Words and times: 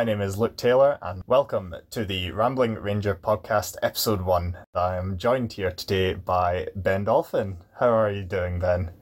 My 0.00 0.04
name 0.04 0.22
is 0.22 0.38
Luke 0.38 0.56
Taylor, 0.56 0.96
and 1.02 1.22
welcome 1.26 1.74
to 1.90 2.06
the 2.06 2.30
Rambling 2.30 2.76
Ranger 2.76 3.14
podcast, 3.14 3.76
episode 3.82 4.22
one. 4.22 4.56
I 4.74 4.96
am 4.96 5.18
joined 5.18 5.52
here 5.52 5.70
today 5.70 6.14
by 6.14 6.68
Ben 6.74 7.04
Dolphin. 7.04 7.58
How 7.78 7.90
are 7.90 8.10
you 8.10 8.22
doing, 8.22 8.58
Ben? 8.58 8.92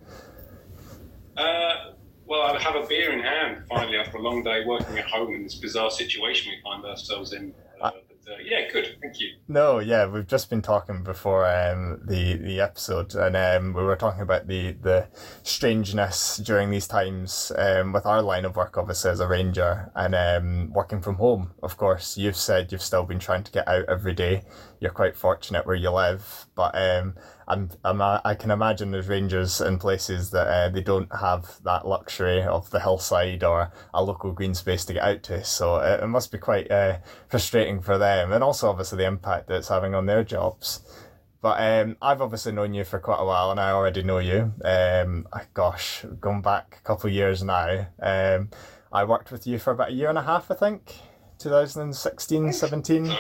Uh, 1.37 1.93
well, 2.27 2.41
I 2.41 2.61
have 2.61 2.75
a 2.75 2.85
beer 2.85 3.13
in 3.13 3.21
hand 3.21 3.63
finally 3.69 3.97
after 3.97 4.17
a 4.17 4.21
long 4.21 4.43
day 4.43 4.65
working 4.67 4.99
at 4.99 5.05
home 5.05 5.33
in 5.35 5.45
this 5.45 5.55
bizarre 5.55 5.93
situation 5.93 6.51
we 6.51 6.61
find 6.69 6.85
ourselves 6.85 7.33
in. 7.33 7.55
Uh, 7.81 7.93
yeah, 8.45 8.71
good. 8.71 8.97
Thank 9.01 9.21
you. 9.21 9.37
No, 9.49 9.79
yeah, 9.79 10.07
we've 10.07 10.27
just 10.27 10.51
been 10.51 10.63
talking 10.63 11.03
before 11.03 11.47
um, 11.47 12.01
the 12.05 12.35
the 12.35 12.61
episode, 12.61 13.15
and 13.15 13.37
um, 13.37 13.75
we 13.75 13.83
were 13.83 13.97
talking 13.97 14.23
about 14.23 14.47
the 14.47 14.73
the 14.73 15.09
strangeness 15.43 16.37
during 16.39 16.71
these 16.71 16.87
times 16.87 17.53
um, 17.57 17.93
with 17.93 18.07
our 18.07 18.23
line 18.23 18.45
of 18.45 18.57
work, 18.57 18.77
obviously 18.77 19.11
as 19.11 19.21
a 19.21 19.27
ranger, 19.27 19.91
and 19.95 20.15
um, 20.15 20.73
working 20.73 21.01
from 21.01 21.17
home. 21.17 21.53
Of 21.63 21.77
course, 21.77 22.19
you've 22.19 22.37
said 22.37 22.73
you've 22.73 22.83
still 22.83 23.05
been 23.05 23.19
trying 23.19 23.45
to 23.45 23.53
get 23.53 23.67
out 23.69 23.87
every 23.89 24.13
day. 24.15 24.43
You're 24.81 24.91
quite 24.91 25.17
fortunate 25.17 25.67
where 25.67 25.77
you 25.77 25.91
live, 25.91 26.47
but 26.55 26.77
um, 26.77 27.15
I'm, 27.49 27.71
I'm 27.85 28.01
I 28.03 28.35
can 28.39 28.51
imagine 28.51 28.91
there's 28.91 29.09
rangers 29.09 29.61
in 29.61 29.79
places 29.79 30.31
that 30.31 30.47
uh, 30.47 30.69
they 30.69 30.83
don't 30.83 31.13
have 31.15 31.63
that 31.65 31.87
luxury 31.87 32.43
of 32.43 32.71
the 32.71 32.81
hillside 32.81 33.43
or 33.43 33.73
a 33.95 34.03
local 34.05 34.33
green 34.33 34.55
space 34.55 34.85
to 34.85 34.93
get 34.93 35.03
out 35.03 35.23
to. 35.25 35.43
So 35.45 35.79
it, 35.79 36.03
it 36.03 36.07
must 36.07 36.31
be 36.31 36.39
quite 36.39 36.71
uh, 36.71 36.99
frustrating 37.29 37.81
for 37.81 37.97
them, 37.97 38.33
and 38.33 38.45
also 38.45 38.69
obviously 38.69 38.99
the 38.99 39.07
impact 39.07 39.49
that 39.49 39.57
it's 39.57 39.69
having 39.69 39.95
on 39.95 40.07
their 40.07 40.25
jobs. 40.25 40.81
But 41.41 41.61
um, 41.61 41.97
I've 42.03 42.21
obviously 42.21 42.53
known 42.53 42.75
you 42.75 42.85
for 42.85 42.99
quite 42.99 43.21
a 43.21 43.25
while, 43.25 43.51
and 43.51 43.61
I 43.61 43.71
already 43.71 44.03
know 44.03 44.19
you. 44.19 44.53
Um, 44.65 45.27
gosh, 45.55 46.05
going 46.21 46.43
back 46.43 46.79
a 46.81 46.85
couple 46.85 47.09
of 47.09 47.15
years 47.15 47.43
now. 47.43 47.87
Um, 48.01 48.51
I 48.93 49.05
worked 49.05 49.31
with 49.31 49.47
you 49.47 49.59
for 49.59 49.73
about 49.73 49.91
a 49.91 49.93
year 49.93 50.09
and 50.09 50.19
a 50.19 50.23
half, 50.23 50.51
I 50.51 50.55
think, 50.55 50.95
2016, 51.39 52.53
17. 52.53 53.17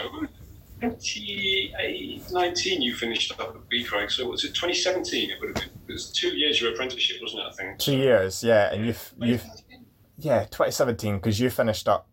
2019 0.80 2.82
you 2.82 2.94
finished 2.94 3.32
up 3.32 3.40
at 3.40 3.56
Beecraigs, 3.68 4.12
so 4.12 4.28
was 4.28 4.44
it 4.44 4.54
2017? 4.54 5.30
It 5.30 5.40
would 5.40 5.48
have 5.48 5.56
been. 5.56 5.70
It 5.88 5.92
was 5.92 6.10
two 6.10 6.36
years 6.36 6.60
your 6.60 6.72
apprenticeship, 6.72 7.16
wasn't 7.22 7.42
it? 7.42 7.46
I 7.46 7.52
think. 7.52 7.78
Two 7.78 7.96
years, 7.96 8.44
yeah, 8.44 8.72
and 8.72 8.86
you've 8.86 9.12
you've 9.20 9.44
yeah 10.18 10.44
2017 10.44 11.16
because 11.16 11.40
you 11.40 11.50
finished 11.50 11.88
up. 11.88 12.06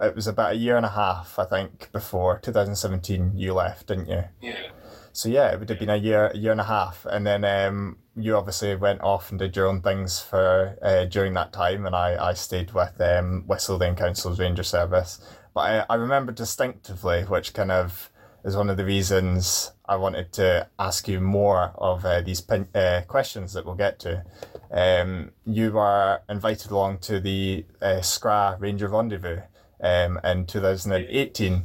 It 0.00 0.14
was 0.14 0.26
about 0.26 0.52
a 0.52 0.56
year 0.56 0.76
and 0.76 0.86
a 0.86 0.90
half, 0.90 1.38
I 1.38 1.44
think, 1.44 1.90
before 1.92 2.38
2017 2.38 3.32
you 3.36 3.52
left, 3.52 3.88
didn't 3.88 4.08
you? 4.08 4.24
Yeah. 4.40 4.68
So 5.12 5.28
yeah, 5.28 5.52
it 5.52 5.60
would 5.60 5.68
have 5.68 5.78
been 5.78 5.90
a 5.90 5.96
year, 5.96 6.28
a 6.28 6.36
year 6.36 6.52
and 6.52 6.60
a 6.60 6.64
half, 6.64 7.04
and 7.04 7.26
then 7.26 7.44
um, 7.44 7.98
you 8.16 8.34
obviously 8.36 8.74
went 8.76 9.02
off 9.02 9.30
and 9.30 9.38
did 9.38 9.54
your 9.54 9.66
own 9.66 9.82
things 9.82 10.20
for 10.20 10.78
uh, 10.82 11.04
during 11.04 11.34
that 11.34 11.52
time, 11.52 11.84
and 11.84 11.94
I, 11.94 12.30
I 12.30 12.32
stayed 12.32 12.72
with 12.72 12.98
um, 13.00 13.44
West 13.46 13.68
Lothian 13.68 13.94
Council's 13.94 14.40
Ranger 14.40 14.62
Service. 14.62 15.20
But 15.54 15.60
I, 15.60 15.84
I 15.90 15.94
remember 15.96 16.32
distinctively, 16.32 17.22
which 17.22 17.52
kind 17.52 17.70
of 17.70 18.10
is 18.44 18.56
one 18.56 18.70
of 18.70 18.76
the 18.76 18.84
reasons 18.84 19.72
I 19.86 19.96
wanted 19.96 20.32
to 20.34 20.68
ask 20.78 21.08
you 21.08 21.20
more 21.20 21.72
of 21.76 22.04
uh, 22.04 22.20
these 22.22 22.40
pin- 22.40 22.68
uh, 22.74 23.02
questions 23.06 23.52
that 23.52 23.64
we'll 23.64 23.74
get 23.74 23.98
to. 24.00 24.24
Um, 24.70 25.32
you 25.44 25.72
were 25.72 26.20
invited 26.28 26.70
along 26.70 26.98
to 27.00 27.20
the 27.20 27.64
uh, 27.80 28.00
SCRA 28.00 28.60
Ranger 28.60 28.88
Rendezvous 28.88 29.40
um, 29.80 30.20
in 30.24 30.46
2018 30.46 31.64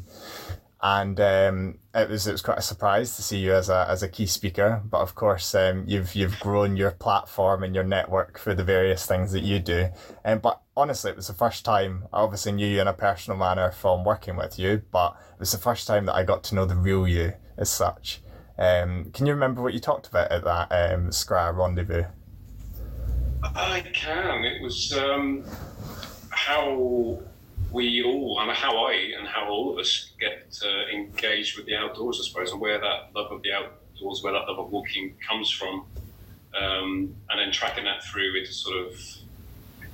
and 0.82 1.20
um, 1.20 1.80
it 1.96 2.10
was 2.10 2.28
it 2.28 2.32
was 2.32 2.42
quite 2.42 2.60
a 2.60 2.62
surprise 2.62 3.16
to 3.16 3.24
see 3.24 3.40
you 3.40 3.54
as 3.54 3.70
a 3.70 3.88
as 3.90 4.04
a 4.04 4.08
key 4.08 4.28
speaker. 4.28 4.82
But 4.86 5.02
of 5.02 5.16
course, 5.16 5.56
um, 5.56 5.86
you've 5.88 6.14
you've 6.16 6.40
grown 6.40 6.78
your 6.78 6.92
platform 6.92 7.64
and 7.64 7.74
your 7.74 7.84
network 7.84 8.38
for 8.38 8.54
the 8.54 8.64
various 8.64 9.06
things 9.06 9.32
that 9.32 9.42
you 9.42 9.60
do. 9.60 9.88
And 10.24 10.36
um, 10.36 10.40
but 10.40 10.62
honestly, 10.78 11.10
it 11.10 11.18
was 11.18 11.28
the 11.28 11.34
first 11.34 11.66
time 11.66 12.08
I 12.14 12.20
obviously 12.20 12.52
knew 12.52 12.68
you 12.68 12.80
in 12.80 12.88
a 12.88 12.94
personal 12.94 13.38
manner 13.38 13.72
from 13.72 14.06
working 14.06 14.36
with 14.36 14.60
you, 14.60 14.84
but 14.92 15.18
it 15.34 15.40
was 15.40 15.52
the 15.52 15.58
first 15.58 15.88
time 15.88 16.06
that 16.06 16.16
I 16.16 16.24
got 16.24 16.44
to 16.46 16.56
know 16.56 16.66
the 16.66 16.76
real 16.76 17.08
you 17.08 17.34
as 17.58 17.70
such. 17.70 18.22
Um, 18.60 19.12
can 19.12 19.26
you 19.26 19.34
remember 19.34 19.62
what 19.62 19.74
you 19.74 19.80
talked 19.80 20.08
about 20.08 20.32
at 20.32 20.44
that 20.44 20.72
um, 20.72 21.10
rendezvous? 21.58 22.04
I 23.44 23.82
can. 23.94 24.46
It 24.46 24.62
was 24.62 24.94
um, 24.94 25.44
how 26.30 27.22
we 27.72 28.04
all, 28.04 28.40
and 28.40 28.52
how 28.52 28.86
I 28.86 28.94
and 29.18 29.28
how 29.28 29.50
all 29.50 29.74
of 29.74 29.80
us 29.80 30.12
get 30.20 30.58
uh, 30.64 30.96
engaged 30.96 31.58
with 31.58 31.66
the 31.66 31.76
outdoors, 31.76 32.20
I 32.22 32.28
suppose, 32.28 32.52
and 32.52 32.62
where 32.62 32.80
that 32.80 33.10
love 33.16 33.32
of 33.32 33.42
the 33.42 33.52
outdoors, 33.52 34.24
where 34.24 34.34
that 34.34 34.48
love 34.48 34.60
of 34.60 34.72
walking 34.72 35.16
comes 35.28 35.52
from, 35.52 35.86
um, 36.60 37.16
and 37.30 37.40
then 37.40 37.52
tracking 37.52 37.84
that 37.86 38.04
through 38.04 38.36
into 38.38 38.54
sort 38.54 38.88
of 38.88 39.00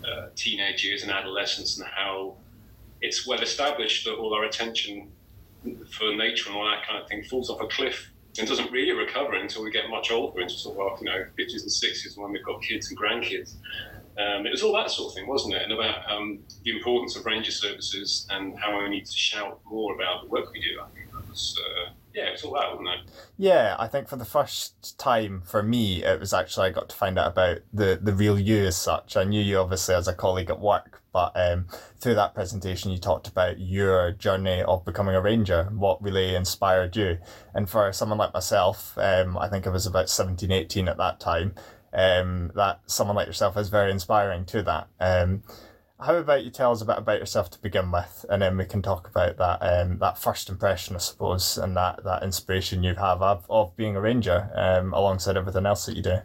uh, 0.06 0.28
teenage 0.36 0.84
years 0.84 1.04
and 1.04 1.12
adolescence, 1.12 1.78
and 1.78 1.88
how 1.88 2.36
it's 3.02 3.28
well 3.28 3.42
established 3.42 4.06
that 4.06 4.14
all 4.14 4.34
our 4.34 4.46
attention 4.46 5.12
for 5.92 6.16
nature 6.16 6.50
and 6.50 6.58
all 6.58 6.66
that 6.66 6.86
kind 6.88 7.02
of 7.02 7.08
thing 7.08 7.24
falls 7.24 7.50
off 7.50 7.62
a 7.62 7.68
cliff 7.68 8.10
and 8.40 8.48
doesn't 8.48 8.72
really 8.72 8.92
recover 8.92 9.34
until 9.34 9.64
we 9.64 9.72
get 9.72 9.90
much 9.90 10.12
older, 10.12 10.42
into 10.42 10.56
sort 10.56 10.78
of 10.80 11.00
you 11.00 11.06
know 11.06 11.26
50s 11.38 11.62
and 11.62 11.70
60s 11.70 12.18
when 12.18 12.32
we've 12.32 12.44
got 12.44 12.62
kids 12.62 12.90
and 12.90 13.00
grandkids. 13.00 13.56
Um, 14.18 14.46
it 14.46 14.52
was 14.52 14.62
all 14.62 14.74
that 14.74 14.92
sort 14.92 15.12
of 15.12 15.16
thing, 15.16 15.28
wasn't 15.28 15.56
it? 15.56 15.64
And 15.64 15.72
about 15.72 16.10
um, 16.12 16.40
the 16.64 16.72
importance 16.72 17.16
of 17.16 17.26
ranger 17.26 17.52
services 17.52 18.28
and 18.30 18.58
how 18.60 18.78
we 18.78 18.90
need 18.90 19.06
to 19.06 19.18
shout 19.18 19.60
more 19.66 19.96
about 19.96 20.24
the 20.24 20.30
work 20.30 20.52
we 20.52 20.62
do. 20.62 20.80
I 20.82 20.88
think 20.94 21.12
that 21.12 21.28
was, 21.30 21.60
uh, 21.60 21.90
yeah, 22.14 22.26
it 22.26 22.32
was 22.34 22.44
all 22.44 22.54
that, 22.54 22.70
wasn't 22.70 22.90
it? 22.90 23.12
Yeah, 23.38 23.76
I 23.80 23.88
think 23.88 24.08
for 24.08 24.16
the 24.16 24.26
first 24.26 24.98
time 25.00 25.42
for 25.46 25.64
me, 25.64 26.04
it 26.04 26.20
was 26.20 26.34
actually 26.34 26.68
I 26.68 26.72
got 26.72 26.90
to 26.90 26.96
find 26.96 27.18
out 27.18 27.32
about 27.32 27.60
the, 27.74 28.00
the 28.02 28.14
real 28.14 28.40
you 28.40 28.66
as 28.66 28.78
such. 28.78 29.18
I 29.18 29.24
knew 29.24 29.42
you 29.42 29.58
obviously 29.58 29.96
as 29.96 30.08
a 30.08 30.14
colleague 30.14 30.50
at 30.50 30.60
work, 30.60 31.02
but 31.12 31.32
um, 31.36 31.68
through 32.00 32.16
that 32.16 32.36
presentation, 32.36 32.92
you 32.92 33.00
talked 33.00 33.28
about 33.28 33.60
your 33.60 34.12
journey 34.12 34.62
of 34.62 34.86
becoming 34.86 35.16
a 35.16 35.22
ranger, 35.22 35.66
what 35.76 36.02
really 36.02 36.36
inspired 36.36 36.96
you. 36.96 37.18
And 37.54 37.70
for 37.70 37.92
someone 37.92 38.20
like 38.20 38.34
myself, 38.34 38.98
um, 38.98 39.38
I 39.38 39.50
think 39.50 39.66
I 39.66 39.72
was 39.72 39.88
about 39.88 40.10
17, 40.10 40.52
18 40.52 40.88
at 40.88 40.98
that 40.98 41.20
time 41.20 41.56
um, 41.94 42.52
that 42.56 42.82
someone 42.86 43.16
like 43.16 43.28
yourself 43.28 43.58
is 43.58 43.70
very 43.70 43.92
inspiring 43.92 44.46
to 44.46 44.64
that. 44.64 44.88
Um, 45.00 45.44
how 46.04 46.16
about 46.16 46.44
you 46.44 46.52
tell 46.52 46.72
us 46.72 46.82
a 46.82 46.86
bit 46.86 46.98
about 46.98 47.20
yourself 47.20 47.50
to 47.52 47.62
begin 47.62 47.92
with, 47.92 48.26
and 48.30 48.42
then 48.42 48.58
we 48.58 48.66
can 48.66 48.82
talk 48.82 49.08
about 49.08 49.38
that 49.38 49.60
um, 49.62 49.98
that 50.00 50.18
first 50.18 50.50
impression, 50.50 50.96
I 50.96 51.00
suppose, 51.00 51.58
and 51.58 51.76
that, 51.78 52.04
that 52.04 52.24
inspiration 52.24 52.84
you 52.84 52.96
have 52.96 53.22
of, 53.22 53.46
of 53.50 53.76
being 53.76 53.96
a 53.96 54.02
ranger 54.02 54.50
um, 54.56 54.94
alongside 54.94 55.38
everything 55.38 55.66
else 55.66 55.86
that 55.86 55.96
you 55.96 56.04
do. 56.04 56.18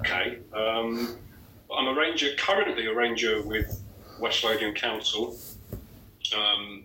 Okay, 0.00 0.38
um, 0.52 1.16
I'm 1.76 1.86
a 1.88 1.94
ranger 1.94 2.30
currently 2.36 2.86
a 2.86 2.94
ranger 2.94 3.42
with 3.42 3.82
West 4.18 4.42
Lothian 4.42 4.74
Council, 4.74 5.36
um, 6.36 6.84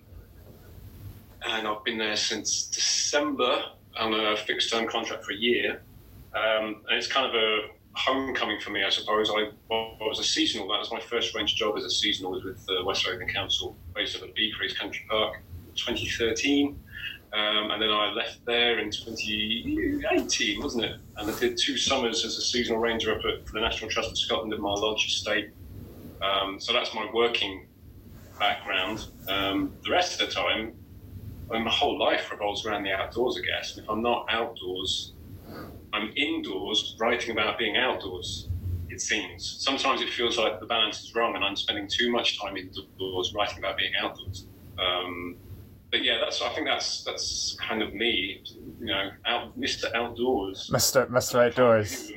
and 1.47 1.67
I've 1.67 1.83
been 1.83 1.97
there 1.97 2.15
since 2.15 2.67
December 2.67 3.63
on 3.99 4.13
a 4.13 4.37
fixed 4.37 4.71
term 4.71 4.87
contract 4.87 5.25
for 5.25 5.31
a 5.31 5.37
year. 5.37 5.81
Um, 6.35 6.81
and 6.87 6.97
it's 6.97 7.07
kind 7.07 7.25
of 7.25 7.33
a 7.33 7.69
homecoming 7.97 8.59
for 8.59 8.69
me, 8.69 8.83
I 8.83 8.89
suppose. 8.89 9.29
I, 9.29 9.49
well, 9.69 9.97
I 9.99 10.03
was 10.03 10.19
a 10.19 10.23
seasonal. 10.23 10.67
That 10.67 10.79
was 10.79 10.91
my 10.91 10.99
first 10.99 11.35
range 11.35 11.55
job 11.55 11.77
as 11.77 11.83
a 11.83 11.89
seasonal 11.89 12.31
was 12.31 12.43
with 12.43 12.65
the 12.65 12.83
West 12.85 13.07
Lothian 13.07 13.29
Council, 13.29 13.75
based 13.95 14.15
at 14.15 14.21
the 14.21 14.73
Country 14.79 15.05
Park, 15.09 15.41
2013. 15.75 16.79
Um, 17.33 17.71
and 17.71 17.81
then 17.81 17.89
I 17.89 18.11
left 18.11 18.45
there 18.45 18.79
in 18.79 18.89
2018, 18.89 20.61
wasn't 20.61 20.85
it? 20.85 20.97
And 21.17 21.29
I 21.29 21.39
did 21.39 21.57
two 21.57 21.75
summers 21.75 22.23
as 22.23 22.37
a 22.37 22.41
seasonal 22.41 22.79
ranger 22.79 23.11
up 23.13 23.25
at 23.25 23.45
the 23.47 23.59
National 23.59 23.89
Trust 23.89 24.11
of 24.11 24.17
Scotland 24.17 24.53
at 24.53 24.59
Mar 24.59 24.77
Lodge 24.77 25.05
estate. 25.07 25.49
Um, 26.21 26.59
so 26.59 26.71
that's 26.71 26.93
my 26.93 27.09
working 27.13 27.67
background. 28.39 29.07
Um, 29.27 29.73
the 29.83 29.91
rest 29.91 30.21
of 30.21 30.27
the 30.27 30.33
time, 30.33 30.73
I 31.49 31.55
mean, 31.55 31.63
my 31.63 31.71
whole 31.71 31.99
life 31.99 32.31
revolves 32.31 32.65
around 32.65 32.83
the 32.83 32.93
outdoors, 32.93 33.37
I 33.37 33.45
guess. 33.45 33.75
And 33.75 33.83
if 33.83 33.89
I'm 33.89 34.01
not 34.01 34.25
outdoors, 34.29 35.13
I'm 35.93 36.11
indoors 36.15 36.95
writing 36.99 37.31
about 37.31 37.57
being 37.57 37.77
outdoors. 37.77 38.49
It 38.89 39.01
seems 39.01 39.57
sometimes 39.59 40.01
it 40.01 40.09
feels 40.09 40.37
like 40.37 40.59
the 40.59 40.65
balance 40.65 41.03
is 41.03 41.13
wrong, 41.15 41.35
and 41.35 41.43
I'm 41.43 41.55
spending 41.55 41.87
too 41.87 42.11
much 42.11 42.39
time 42.39 42.57
indoors 42.57 43.33
writing 43.33 43.59
about 43.59 43.77
being 43.77 43.91
outdoors. 44.01 44.47
Um, 44.79 45.35
but 45.91 46.03
yeah, 46.03 46.17
that's 46.19 46.41
I 46.41 46.49
think 46.49 46.67
that's 46.67 47.03
that's 47.03 47.57
kind 47.59 47.81
of 47.81 47.93
me, 47.93 48.43
you 48.79 48.87
know, 48.87 49.09
out, 49.25 49.57
Mr. 49.59 49.93
Outdoors, 49.95 50.69
Mr. 50.71 51.07
Mr. 51.07 51.45
Outdoors. 51.45 52.11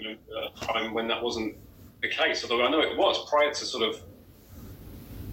Time 0.61 0.93
when 0.93 1.06
that 1.08 1.23
wasn't 1.23 1.56
the 2.02 2.08
case, 2.08 2.43
although 2.43 2.64
I 2.64 2.70
know 2.70 2.81
it 2.81 2.96
was 2.96 3.28
prior 3.28 3.50
to 3.50 3.64
sort 3.64 3.88
of 3.88 4.02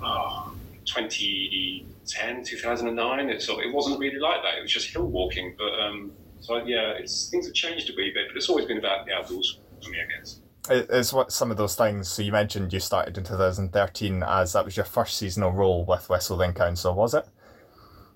oh, 0.01 0.53
2010, 0.85 2.43
2009. 2.43 3.29
It 3.29 3.41
sort 3.41 3.59
of, 3.59 3.69
it 3.69 3.73
wasn't 3.73 3.99
really 3.99 4.19
like 4.19 4.41
that. 4.43 4.57
It 4.57 4.61
was 4.61 4.71
just 4.71 4.89
hill 4.89 5.07
walking, 5.07 5.55
but 5.57 5.73
um, 5.79 6.11
so 6.39 6.57
yeah, 6.65 6.93
it's 6.97 7.29
things 7.29 7.45
have 7.45 7.53
changed 7.53 7.89
a 7.89 7.93
wee 7.95 8.11
bit, 8.13 8.27
but 8.29 8.37
it's 8.37 8.49
always 8.49 8.65
been 8.65 8.77
about 8.77 9.05
the 9.05 9.13
outdoors 9.13 9.59
for 9.83 9.89
me, 9.89 9.97
I 9.99 10.19
guess. 10.19 10.41
It's 10.69 11.13
what 11.13 11.31
some 11.31 11.51
of 11.51 11.57
those 11.57 11.75
things. 11.75 12.07
So 12.07 12.21
you 12.21 12.31
mentioned 12.31 12.73
you 12.73 12.79
started 12.79 13.17
in 13.17 13.23
2013 13.23 14.23
as 14.23 14.53
that 14.53 14.65
was 14.65 14.75
your 14.75 14.85
first 14.85 15.17
seasonal 15.17 15.51
role 15.51 15.85
with 15.85 16.09
West 16.09 16.29
Lothian 16.29 16.53
Council, 16.53 16.93
was 16.93 17.13
it? 17.13 17.25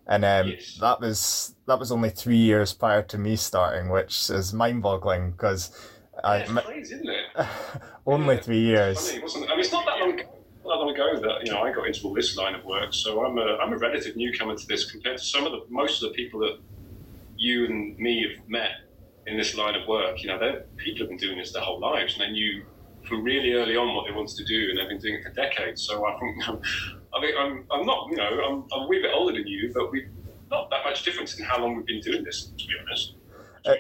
And 0.08 0.26
um, 0.26 0.50
yes. 0.50 0.78
that 0.82 1.00
was 1.00 1.56
that 1.68 1.80
was 1.80 1.92
only 1.92 2.10
three 2.10 2.38
years 2.38 2.74
prior 2.74 3.04
to 3.04 3.18
me 3.18 3.36
starting, 3.36 3.90
which 3.90 4.30
is 4.30 4.54
mind-boggling 4.54 5.32
because 5.32 5.72
yeah, 6.24 6.30
I 6.30 6.62
crazy, 6.62 6.96
isn't 6.96 7.10
it? 7.10 7.48
only 8.06 8.36
yeah. 8.36 8.42
three 8.42 8.60
years. 8.60 9.10
Funny, 9.10 9.22
wasn't 9.22 9.46
it? 9.46 9.50
I 9.50 9.52
mean, 9.52 9.60
it's 9.62 9.72
not 9.72 9.86
that 9.86 10.00
long. 10.00 10.18
not 10.66 10.80
long 10.80 10.94
ago 10.94 11.20
that 11.22 11.46
you 11.46 11.52
know 11.52 11.62
I 11.62 11.72
got 11.72 11.88
into 11.88 12.06
all 12.06 12.14
this 12.14 12.36
line 12.36 12.56
of 12.56 12.66
work, 12.66 12.94
so 12.94 13.24
I'm 13.26 13.38
a 13.38 13.58
I'm 13.62 13.72
a 13.72 13.78
relative 13.78 14.18
newcomer 14.18 14.56
to 14.58 14.68
this 14.68 14.90
compared 14.92 15.18
to 15.20 15.24
some 15.24 15.46
of 15.46 15.52
the 15.54 15.62
most 15.70 16.04
of 16.04 16.10
the 16.10 16.16
people 16.16 16.42
that 16.42 16.60
you 17.42 17.66
and 17.66 17.98
me 17.98 18.22
have 18.22 18.48
met 18.48 18.70
in 19.26 19.36
this 19.36 19.56
line 19.56 19.74
of 19.74 19.88
work. 19.88 20.22
You 20.22 20.30
know, 20.30 20.62
people 20.78 21.00
have 21.00 21.10
been 21.10 21.18
doing 21.18 21.40
this 21.40 21.52
their 21.52 21.64
whole 21.64 21.80
lives, 21.80 22.14
and 22.14 22.22
they 22.22 22.32
knew 22.32 22.64
from 23.08 23.24
really 23.24 23.54
early 23.54 23.76
on 23.76 23.96
what 23.96 24.06
they 24.06 24.14
wanted 24.14 24.38
to 24.38 24.46
do, 24.46 24.70
and 24.70 24.78
they've 24.78 24.88
been 24.88 25.00
doing 25.00 25.16
it 25.16 25.24
for 25.24 25.32
decades. 25.32 25.82
So 25.82 26.06
I 26.06 26.20
think 26.20 26.48
I 27.14 27.20
think 27.20 27.36
I'm 27.38 27.66
I'm 27.72 27.86
not 27.86 28.08
you 28.12 28.18
know 28.18 28.30
I'm, 28.48 28.66
I'm 28.72 28.84
a 28.84 28.88
wee 28.88 29.02
bit 29.02 29.12
older 29.14 29.34
than 29.34 29.48
you, 29.48 29.72
but 29.74 29.92
we've 29.92 30.10
not 30.52 30.70
that 30.70 30.84
much 30.84 31.04
difference 31.04 31.40
in 31.40 31.44
how 31.44 31.60
long 31.60 31.76
we've 31.76 31.86
been 31.86 32.02
doing 32.02 32.24
this. 32.24 32.52
To 32.56 32.68
be 32.68 32.74
honest. 32.80 33.16
Uh, 33.66 33.74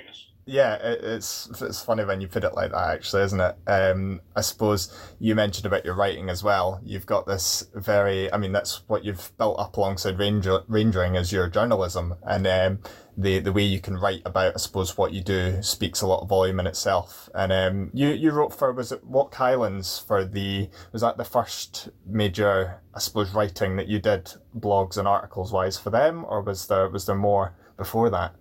yeah, 0.46 0.78
it's 0.82 1.50
it's 1.62 1.84
funny 1.84 2.04
when 2.04 2.20
you 2.20 2.28
put 2.28 2.44
it 2.44 2.56
like 2.56 2.72
that, 2.72 2.90
actually, 2.90 3.24
isn't 3.24 3.40
it? 3.40 3.56
Um, 3.68 4.22
I 4.36 4.42
suppose 4.42 4.94
you 5.20 5.36
mentioned 5.36 5.66
about 5.66 5.86
your 5.86 5.94
writing 5.94 6.30
as 6.30 6.44
well. 6.44 6.82
You've 6.84 7.06
got 7.06 7.28
this 7.28 7.68
very, 7.76 8.32
I 8.34 8.38
mean, 8.38 8.52
that's 8.52 8.82
what 8.88 9.06
you've 9.06 9.32
built 9.38 9.60
up 9.60 9.78
alongside 9.78 10.18
ranger, 10.18 10.62
rangering 10.70 11.16
as 11.16 11.32
your 11.32 11.48
journalism, 11.48 12.16
and 12.24 12.48
um, 12.48 12.80
the 13.16 13.40
the 13.40 13.54
way 13.54 13.64
you 13.64 13.80
can 13.80 13.98
write 13.98 14.24
about, 14.26 14.56
I 14.56 14.58
suppose, 14.58 14.98
what 14.98 15.14
you 15.14 15.22
do 15.22 15.62
speaks 15.62 16.02
a 16.02 16.08
lot 16.08 16.22
of 16.22 16.30
volume 16.30 16.60
in 16.60 16.68
itself. 16.68 17.30
And 17.36 17.52
um, 17.52 17.92
you 17.94 18.10
you 18.10 18.32
wrote 18.32 18.54
for 18.54 18.74
was 18.74 18.92
it 18.92 19.04
Walk 19.06 19.36
Highlands 19.36 20.00
for 20.00 20.26
the 20.26 20.70
was 20.92 21.02
that 21.04 21.18
the 21.18 21.24
first 21.24 21.90
major, 22.06 22.82
I 22.96 23.00
suppose, 23.00 23.32
writing 23.34 23.76
that 23.76 23.88
you 23.88 24.00
did 24.00 24.34
blogs 24.58 24.98
and 24.98 25.08
articles 25.08 25.52
wise 25.52 25.78
for 25.78 25.92
them, 25.92 26.26
or 26.28 26.42
was 26.42 26.68
there 26.68 26.90
was 26.90 27.06
there 27.06 27.16
more 27.16 27.54
before 27.78 28.10
that? 28.10 28.36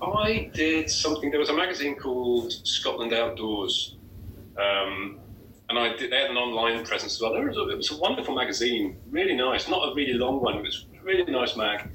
I 0.00 0.50
did 0.54 0.90
something. 0.90 1.30
There 1.30 1.40
was 1.40 1.48
a 1.48 1.56
magazine 1.56 1.96
called 1.96 2.52
Scotland 2.66 3.12
Outdoors, 3.12 3.96
um, 4.56 5.18
and 5.68 5.78
I 5.78 5.96
did. 5.96 6.12
They 6.12 6.16
had 6.16 6.30
an 6.30 6.36
online 6.36 6.84
presence 6.84 7.16
as 7.16 7.20
well. 7.20 7.32
There 7.32 7.46
was 7.46 7.56
a, 7.56 7.68
it 7.68 7.76
was 7.76 7.90
a 7.90 7.96
wonderful 7.96 8.34
magazine, 8.34 8.96
really 9.10 9.34
nice. 9.34 9.68
Not 9.68 9.88
a 9.90 9.94
really 9.94 10.14
long 10.14 10.40
one. 10.40 10.58
It 10.58 10.62
was 10.62 10.86
a 10.98 11.02
really 11.02 11.30
nice 11.30 11.56
mag, 11.56 11.88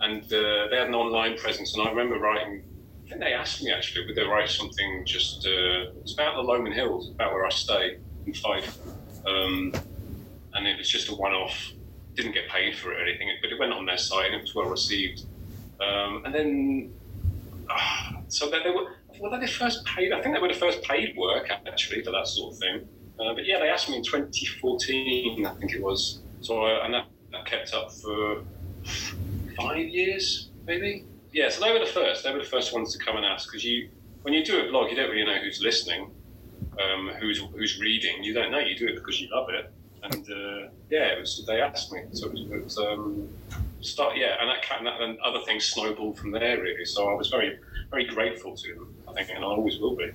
and 0.00 0.22
uh, 0.24 0.68
they 0.70 0.76
had 0.76 0.88
an 0.88 0.94
online 0.94 1.36
presence. 1.36 1.74
And 1.74 1.86
I 1.86 1.90
remember 1.90 2.18
writing. 2.18 2.64
I 3.04 3.08
think 3.08 3.22
they 3.22 3.32
asked 3.32 3.62
me 3.62 3.72
actually, 3.72 4.06
would 4.06 4.14
they 4.14 4.22
write 4.24 4.48
something 4.48 5.04
just? 5.04 5.46
Uh, 5.46 5.92
it's 6.00 6.14
about 6.14 6.36
the 6.36 6.42
Lomond 6.42 6.74
Hills, 6.74 7.10
about 7.10 7.32
where 7.32 7.44
I 7.44 7.50
stay 7.50 7.98
in 8.26 8.34
Fife, 8.34 8.78
um, 9.26 9.72
and 10.54 10.66
it 10.66 10.78
was 10.78 10.88
just 10.88 11.10
a 11.10 11.14
one-off. 11.14 11.72
Didn't 12.14 12.32
get 12.32 12.48
paid 12.48 12.76
for 12.76 12.92
it 12.92 13.00
or 13.00 13.02
anything, 13.02 13.28
but 13.42 13.52
it 13.52 13.58
went 13.58 13.72
on 13.72 13.84
their 13.86 13.98
site 13.98 14.26
and 14.26 14.34
it 14.36 14.42
was 14.42 14.54
well 14.54 14.68
received. 14.68 15.24
Um, 15.80 16.24
and 16.24 16.34
then 16.34 16.92
so 18.28 18.50
they, 18.50 18.62
they 18.62 18.70
were 18.70 18.96
well, 19.20 19.38
they 19.38 19.46
first 19.46 19.84
paid. 19.84 20.12
I 20.12 20.22
think 20.22 20.34
they 20.34 20.40
were 20.40 20.48
the 20.48 20.54
first 20.54 20.82
paid 20.82 21.16
work 21.16 21.50
actually 21.50 22.02
for 22.02 22.10
that 22.10 22.26
sort 22.26 22.54
of 22.54 22.58
thing. 22.58 22.88
Uh, 23.18 23.34
but 23.34 23.44
yeah, 23.44 23.58
they 23.58 23.68
asked 23.68 23.88
me 23.88 23.96
in 23.96 24.02
2014, 24.02 25.44
I 25.44 25.54
think 25.54 25.74
it 25.74 25.82
was. 25.82 26.20
So 26.40 26.64
and 26.64 26.94
that, 26.94 27.06
that 27.32 27.44
kept 27.44 27.74
up 27.74 27.92
for 27.92 28.42
five 29.56 29.86
years, 29.88 30.50
maybe. 30.66 31.04
Yeah, 31.32 31.50
so 31.50 31.60
they 31.62 31.72
were 31.72 31.78
the 31.78 31.86
first. 31.86 32.24
They 32.24 32.32
were 32.32 32.38
the 32.38 32.44
first 32.44 32.72
ones 32.72 32.96
to 32.96 33.04
come 33.04 33.16
and 33.16 33.26
ask 33.26 33.48
because 33.48 33.64
you, 33.64 33.90
when 34.22 34.32
you 34.32 34.44
do 34.44 34.66
a 34.66 34.70
blog, 34.70 34.90
you 34.90 34.96
don't 34.96 35.10
really 35.10 35.24
know 35.24 35.38
who's 35.38 35.60
listening, 35.60 36.10
um, 36.82 37.10
who's 37.20 37.42
who's 37.54 37.78
reading. 37.78 38.24
You 38.24 38.32
don't 38.32 38.50
know. 38.50 38.58
You 38.58 38.76
do 38.76 38.86
it 38.88 38.94
because 38.94 39.20
you 39.20 39.28
love 39.30 39.48
it. 39.50 39.70
And 40.02 40.30
uh, 40.30 40.70
yeah, 40.88 41.12
it 41.12 41.20
was. 41.20 41.44
They 41.46 41.60
asked 41.60 41.92
me, 41.92 42.00
so 42.12 42.26
it 42.26 42.32
was. 42.32 42.40
It 42.40 42.64
was 42.64 42.78
um, 42.78 43.28
start 43.80 44.16
yeah, 44.16 44.36
and 44.40 44.48
that 44.48 44.64
and, 44.78 44.86
that, 44.86 45.00
and 45.00 45.18
other 45.20 45.40
things 45.44 45.64
snowballed 45.64 46.18
from 46.18 46.30
there 46.30 46.60
really. 46.60 46.84
So 46.84 47.08
I 47.08 47.14
was 47.14 47.28
very 47.28 47.58
very 47.90 48.06
grateful 48.06 48.56
to 48.56 48.74
them. 48.74 48.94
I 49.08 49.12
think, 49.14 49.30
and 49.30 49.44
I 49.44 49.48
always 49.48 49.78
will 49.78 49.96
be. 49.96 50.10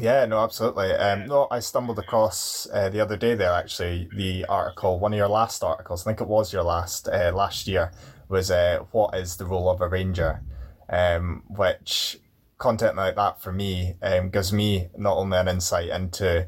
Yeah, 0.00 0.24
no, 0.24 0.42
absolutely. 0.42 0.92
Um, 0.92 1.26
no, 1.26 1.48
I 1.50 1.60
stumbled 1.60 1.98
across 1.98 2.66
uh, 2.72 2.88
the 2.88 3.00
other 3.00 3.16
day 3.16 3.34
there 3.34 3.52
actually 3.52 4.08
the 4.16 4.46
article, 4.46 4.98
one 4.98 5.12
of 5.12 5.18
your 5.18 5.28
last 5.28 5.62
articles. 5.62 6.06
I 6.06 6.10
think 6.10 6.22
it 6.22 6.28
was 6.28 6.52
your 6.52 6.62
last 6.62 7.08
uh, 7.08 7.32
last 7.34 7.66
year. 7.66 7.92
Was 8.28 8.50
uh, 8.50 8.84
what 8.92 9.14
is 9.14 9.36
the 9.36 9.44
role 9.44 9.68
of 9.68 9.80
a 9.82 9.88
ranger? 9.88 10.42
Um, 10.88 11.42
which 11.48 12.18
content 12.56 12.96
like 12.96 13.16
that 13.16 13.42
for 13.42 13.52
me 13.52 13.96
um, 14.02 14.30
gives 14.30 14.52
me 14.52 14.88
not 14.96 15.16
only 15.16 15.36
an 15.36 15.48
insight 15.48 15.88
into 15.88 16.46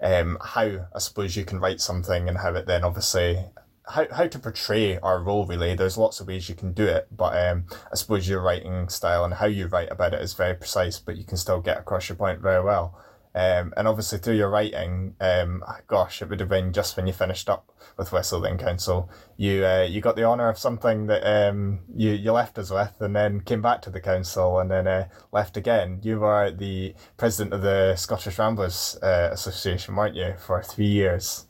um, 0.00 0.36
how 0.40 0.86
I 0.94 0.98
suppose 0.98 1.36
you 1.36 1.44
can 1.44 1.58
write 1.58 1.80
something 1.80 2.28
and 2.28 2.38
how 2.38 2.54
it 2.54 2.66
then 2.66 2.84
obviously 2.84 3.44
how, 3.88 4.06
how 4.10 4.26
to 4.26 4.38
portray 4.38 4.98
our 4.98 5.22
role 5.22 5.46
really. 5.46 5.74
There's 5.74 5.98
lots 5.98 6.20
of 6.20 6.28
ways 6.28 6.48
you 6.48 6.54
can 6.54 6.72
do 6.72 6.86
it 6.86 7.08
but 7.14 7.36
um, 7.36 7.66
i 7.92 7.96
suppose 7.96 8.28
your 8.28 8.40
writing 8.40 8.88
style 8.88 9.24
and 9.24 9.34
how 9.34 9.46
you 9.46 9.66
write 9.66 9.90
about 9.90 10.14
it 10.14 10.22
is 10.22 10.34
very 10.34 10.54
precise 10.54 10.98
but 10.98 11.16
you 11.16 11.24
can 11.24 11.36
still 11.36 11.60
get 11.60 11.78
across 11.78 12.08
your 12.08 12.16
point 12.16 12.40
very 12.40 12.62
well. 12.62 12.98
Um, 13.36 13.74
and 13.76 13.88
obviously 13.88 14.18
through 14.18 14.36
your 14.36 14.48
writing 14.48 15.16
um, 15.20 15.64
gosh 15.88 16.22
it 16.22 16.30
would 16.30 16.38
have 16.38 16.48
been 16.48 16.72
just 16.72 16.96
when 16.96 17.08
you 17.08 17.12
finished 17.12 17.50
up 17.50 17.68
with 17.98 18.12
West 18.12 18.32
Lothian 18.32 18.58
Council 18.58 19.10
you 19.36 19.66
uh, 19.66 19.82
you 19.90 20.00
got 20.00 20.14
the 20.14 20.22
honour 20.22 20.48
of 20.48 20.56
something 20.56 21.08
that 21.08 21.24
um, 21.26 21.80
you, 21.96 22.12
you 22.12 22.30
left 22.30 22.58
us 22.58 22.70
with 22.70 22.94
and 23.00 23.16
then 23.16 23.40
came 23.40 23.60
back 23.60 23.82
to 23.82 23.90
the 23.90 24.00
council 24.00 24.60
and 24.60 24.70
then 24.70 24.86
uh, 24.86 25.08
left 25.32 25.56
again. 25.56 25.98
You 26.02 26.20
were 26.20 26.52
the 26.52 26.94
president 27.16 27.54
of 27.54 27.62
the 27.62 27.96
Scottish 27.96 28.38
Ramblers 28.38 28.96
uh, 29.02 29.30
Association 29.32 29.96
weren't 29.96 30.14
you 30.14 30.34
for 30.38 30.62
three 30.62 30.86
years 30.86 31.46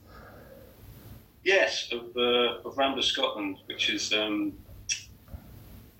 Yes, 1.44 1.92
of, 1.92 2.16
uh, 2.16 2.66
of 2.66 2.76
Rambler 2.78 3.02
Scotland, 3.02 3.58
which 3.66 3.90
is 3.90 4.12
um, 4.14 4.54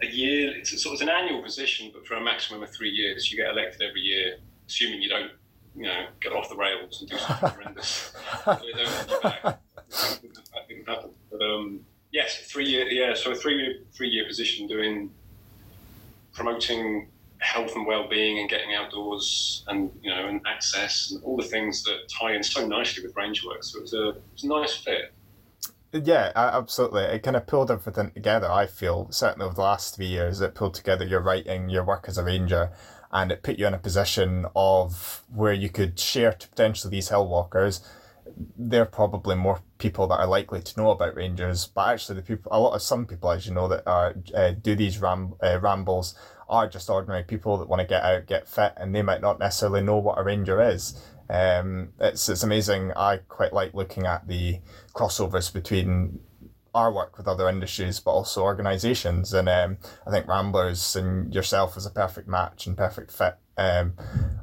a 0.03 0.07
year. 0.07 0.57
It's 0.57 0.73
a, 0.73 0.79
sort 0.79 0.97
of 0.97 1.03
an 1.03 1.11
annual 1.11 1.43
position, 1.43 1.91
but 1.93 2.07
for 2.07 2.15
a 2.15 2.21
maximum 2.21 2.63
of 2.63 2.71
three 2.71 2.91
years. 2.91 3.31
You 3.31 3.37
get 3.37 3.51
elected 3.51 3.83
every 3.83 4.01
year, 4.01 4.37
assuming 4.67 5.03
you 5.03 5.09
don't, 5.09 5.31
you 5.77 5.85
know, 5.85 6.07
get 6.21 6.33
off 6.33 6.49
the 6.49 6.57
rails 6.57 7.01
and 7.01 7.11
do 7.11 7.19
something 7.19 7.51
horrendous. 7.51 8.15
They 8.47 8.73
don't 8.73 9.11
you 9.11 9.21
back. 9.23 9.61
That 9.91 10.69
didn't 10.69 10.89
happen. 10.89 11.11
But 11.31 11.43
um, 11.43 11.81
yes, 12.11 12.39
three 12.47 12.67
year. 12.67 12.89
Yeah, 12.89 13.15
so 13.15 13.33
a 13.33 13.35
three 13.35 13.57
year 13.57 13.75
three 13.93 14.09
year 14.09 14.27
position 14.27 14.67
doing 14.67 15.11
promoting 16.33 17.09
health 17.39 17.77
and 17.77 17.87
well-being 17.87 18.39
and 18.39 18.49
getting 18.49 18.75
outdoors 18.75 19.65
and 19.69 19.91
you 20.03 20.11
know 20.11 20.27
and 20.27 20.41
access 20.47 21.11
and 21.11 21.23
all 21.23 21.37
the 21.37 21.45
things 21.45 21.83
that 21.85 22.09
tie 22.09 22.35
in 22.35 22.43
so 22.43 22.67
nicely 22.67 23.05
with 23.05 23.15
range 23.17 23.45
work. 23.45 23.63
So 23.63 23.79
it 23.79 23.83
was 23.83 23.95
a, 23.95 24.09
it 24.11 24.23
was 24.33 24.45
a 24.45 24.49
nice 24.49 24.77
fit. 24.77 25.14
Yeah, 25.95 26.33
absolutely. 26.35 27.05
It 27.05 27.23
kind 27.23 27.37
of 27.37 27.47
pulled 27.47 27.71
everything 27.71 28.11
together. 28.11 28.51
I 28.51 28.67
feel 28.67 29.07
certainly 29.13 29.47
over 29.47 29.55
the 29.55 29.61
last 29.61 29.95
three 29.95 30.07
years, 30.07 30.41
it 30.41 30.55
pulled 30.57 30.75
together 30.75 31.05
your 31.05 31.21
writing, 31.21 31.69
your 31.69 31.85
work 31.85 32.07
as 32.09 32.19
a 32.19 32.25
ranger, 32.25 32.73
and 33.13 33.31
it 33.31 33.45
put 33.45 33.59
you 33.61 33.69
in 33.69 33.75
a 33.75 33.79
position 33.79 34.47
of 34.57 35.23
where 35.33 35.53
you 35.53 35.69
could 35.71 35.99
share 36.01 36.33
to 36.33 36.49
potentially 36.49 36.91
these 36.91 37.11
hill 37.11 37.29
walkers. 37.29 37.81
There 38.59 38.83
are 38.83 38.87
probably 38.87 39.37
more 39.37 39.61
people 39.79 40.09
that 40.09 40.19
are 40.19 40.27
likely 40.27 40.61
to 40.63 40.81
know 40.81 40.91
about 40.91 41.15
rangers, 41.15 41.69
but 41.69 41.91
actually, 41.91 42.17
the 42.17 42.23
people, 42.23 42.51
a 42.53 42.59
lot 42.59 42.75
of 42.75 42.83
some 42.83 43.07
people, 43.07 43.31
as 43.31 43.47
you 43.47 43.55
know, 43.55 43.69
that 43.69 43.87
are 43.87 44.17
uh, 44.35 44.51
do 44.51 44.75
these 44.75 44.99
ram, 44.99 45.35
uh, 45.45 45.61
rambles 45.61 46.17
are 46.49 46.69
just 46.69 46.91
ordinary 46.91 47.23
people 47.23 47.57
that 47.59 47.69
want 47.69 47.81
to 47.81 47.87
get 47.87 48.03
out, 48.03 48.27
get 48.27 48.49
fit, 48.49 48.73
and 48.77 48.93
they 48.95 49.03
might 49.03 49.21
not 49.21 49.39
necessarily 49.39 49.81
know 49.83 49.99
what 49.99 50.19
a 50.19 50.25
ranger 50.25 50.61
is. 50.61 51.01
Um, 51.29 51.91
it's 52.01 52.29
it's 52.29 52.43
amazing. 52.43 52.93
I 52.97 53.19
quite 53.29 53.53
like 53.53 53.75
looking 53.75 54.07
at 54.07 54.29
the 54.29 54.61
crossovers 54.95 55.53
between 55.53 56.21
our 56.75 56.93
work 56.93 57.17
with 57.17 57.29
other 57.29 57.49
industries, 57.49 58.01
but 58.01 58.11
also 58.11 58.43
organisations. 58.43 59.33
And 59.33 59.49
um, 59.49 59.79
I 60.07 60.11
think 60.11 60.27
Ramblers 60.27 60.97
and 60.97 61.33
yourself 61.33 61.77
is 61.77 61.87
a 61.87 61.91
perfect 61.91 62.29
match 62.29 62.67
and 62.67 62.77
perfect 62.77 63.13
fit. 63.13 63.37
Um, 63.57 63.95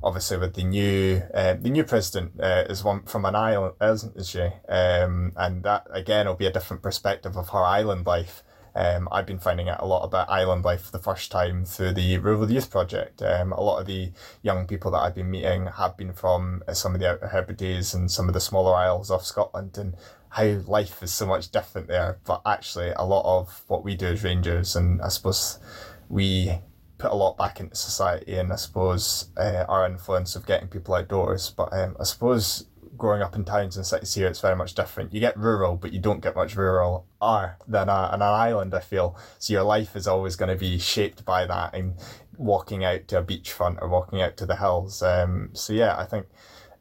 obviously, 0.02 0.38
with 0.38 0.56
the 0.56 0.64
new 0.64 1.22
uh, 1.34 1.56
the 1.56 1.70
new 1.70 1.84
president 1.84 2.40
uh, 2.40 2.66
is 2.70 2.84
one 2.84 3.04
from 3.04 3.26
an 3.26 3.36
island, 3.36 3.76
isn't 3.82 4.26
she? 4.26 4.50
Um, 4.70 5.34
and 5.36 5.64
that 5.64 5.88
again 5.92 6.28
will 6.28 6.36
be 6.36 6.46
a 6.46 6.52
different 6.52 6.82
perspective 6.82 7.36
of 7.36 7.50
her 7.50 7.64
island 7.64 8.06
life. 8.06 8.44
Um, 8.76 9.08
I've 9.12 9.26
been 9.26 9.40
finding 9.40 9.70
out 9.70 9.82
a 9.82 9.86
lot 9.86 10.04
about 10.04 10.30
island 10.30 10.64
life 10.64 10.84
for 10.84 10.92
the 10.92 11.04
first 11.04 11.32
time 11.32 11.66
through 11.66 11.94
the 11.94 12.18
Rural 12.18 12.50
Youth 12.50 12.70
Project. 12.70 13.22
Um, 13.22 13.52
a 13.52 13.62
lot 13.62 13.80
of 13.80 13.88
the 13.88 14.12
young 14.42 14.68
people 14.68 14.92
that 14.92 15.00
I've 15.00 15.16
been 15.16 15.30
meeting 15.30 15.68
have 15.68 15.98
been 15.98 16.14
from 16.14 16.64
uh, 16.68 16.74
some 16.74 16.94
of 16.94 17.02
the 17.02 17.10
Outer 17.10 17.28
Hebrides 17.28 17.94
and 17.94 18.10
some 18.10 18.28
of 18.28 18.34
the 18.34 18.40
smaller 18.40 18.76
isles 18.76 19.12
of 19.12 19.26
Scotland 19.26 19.78
and 19.78 19.96
how 20.30 20.46
life 20.68 21.04
is 21.04 21.12
so 21.12 21.26
much 21.26 21.52
different 21.52 21.88
there. 21.88 22.20
But 22.26 22.42
actually, 22.46 22.92
a 22.92 23.04
lot 23.04 23.26
of 23.26 23.64
what 23.68 23.84
we 23.84 23.96
do 23.96 24.08
as 24.08 24.24
rangers, 24.24 24.76
and 24.76 25.02
I 25.02 25.10
suppose 25.10 25.60
we 26.08 26.60
put 26.98 27.12
a 27.12 27.16
lot 27.16 27.36
back 27.36 27.60
into 27.60 27.76
society 27.76 28.36
and 28.36 28.54
I 28.54 28.58
suppose 28.58 29.32
uh, 29.36 29.66
our 29.68 29.88
influence 29.88 30.36
of 30.36 30.46
getting 30.46 30.68
people 30.68 30.94
outdoors. 30.94 31.50
But 31.50 31.74
um, 31.74 31.98
I 32.00 32.04
suppose 32.04 32.68
growing 33.02 33.24
up 33.24 33.36
in 33.36 33.44
towns 33.44 33.76
and 33.76 33.84
cities 33.84 34.14
here, 34.14 34.28
it's 34.28 34.42
very 34.42 34.56
much 34.56 34.76
different. 34.76 35.12
You 35.12 35.20
get 35.20 35.36
rural, 35.36 35.76
but 35.76 35.92
you 35.92 36.00
don't 36.00 36.22
get 36.22 36.36
much 36.36 36.56
rural 36.56 37.08
R 37.20 37.58
than 37.68 37.90
a, 37.90 38.12
an 38.14 38.22
island, 38.22 38.76
I 38.76 38.80
feel. 38.80 39.18
So 39.40 39.54
your 39.54 39.64
life 39.64 39.96
is 39.96 40.08
always 40.08 40.36
going 40.36 40.56
to 40.56 40.56
be 40.56 40.78
shaped 40.78 41.26
by 41.26 41.48
that 41.48 41.74
and 41.74 41.96
walking 42.38 42.86
out 42.86 43.08
to 43.08 43.18
a 43.18 43.24
beachfront 43.24 43.82
or 43.82 43.90
walking 43.90 44.22
out 44.22 44.38
to 44.38 44.46
the 44.46 44.58
hills. 44.58 45.02
Um, 45.02 45.50
so 45.54 45.74
yeah, 45.74 45.98
I 45.98 46.06
think 46.06 46.28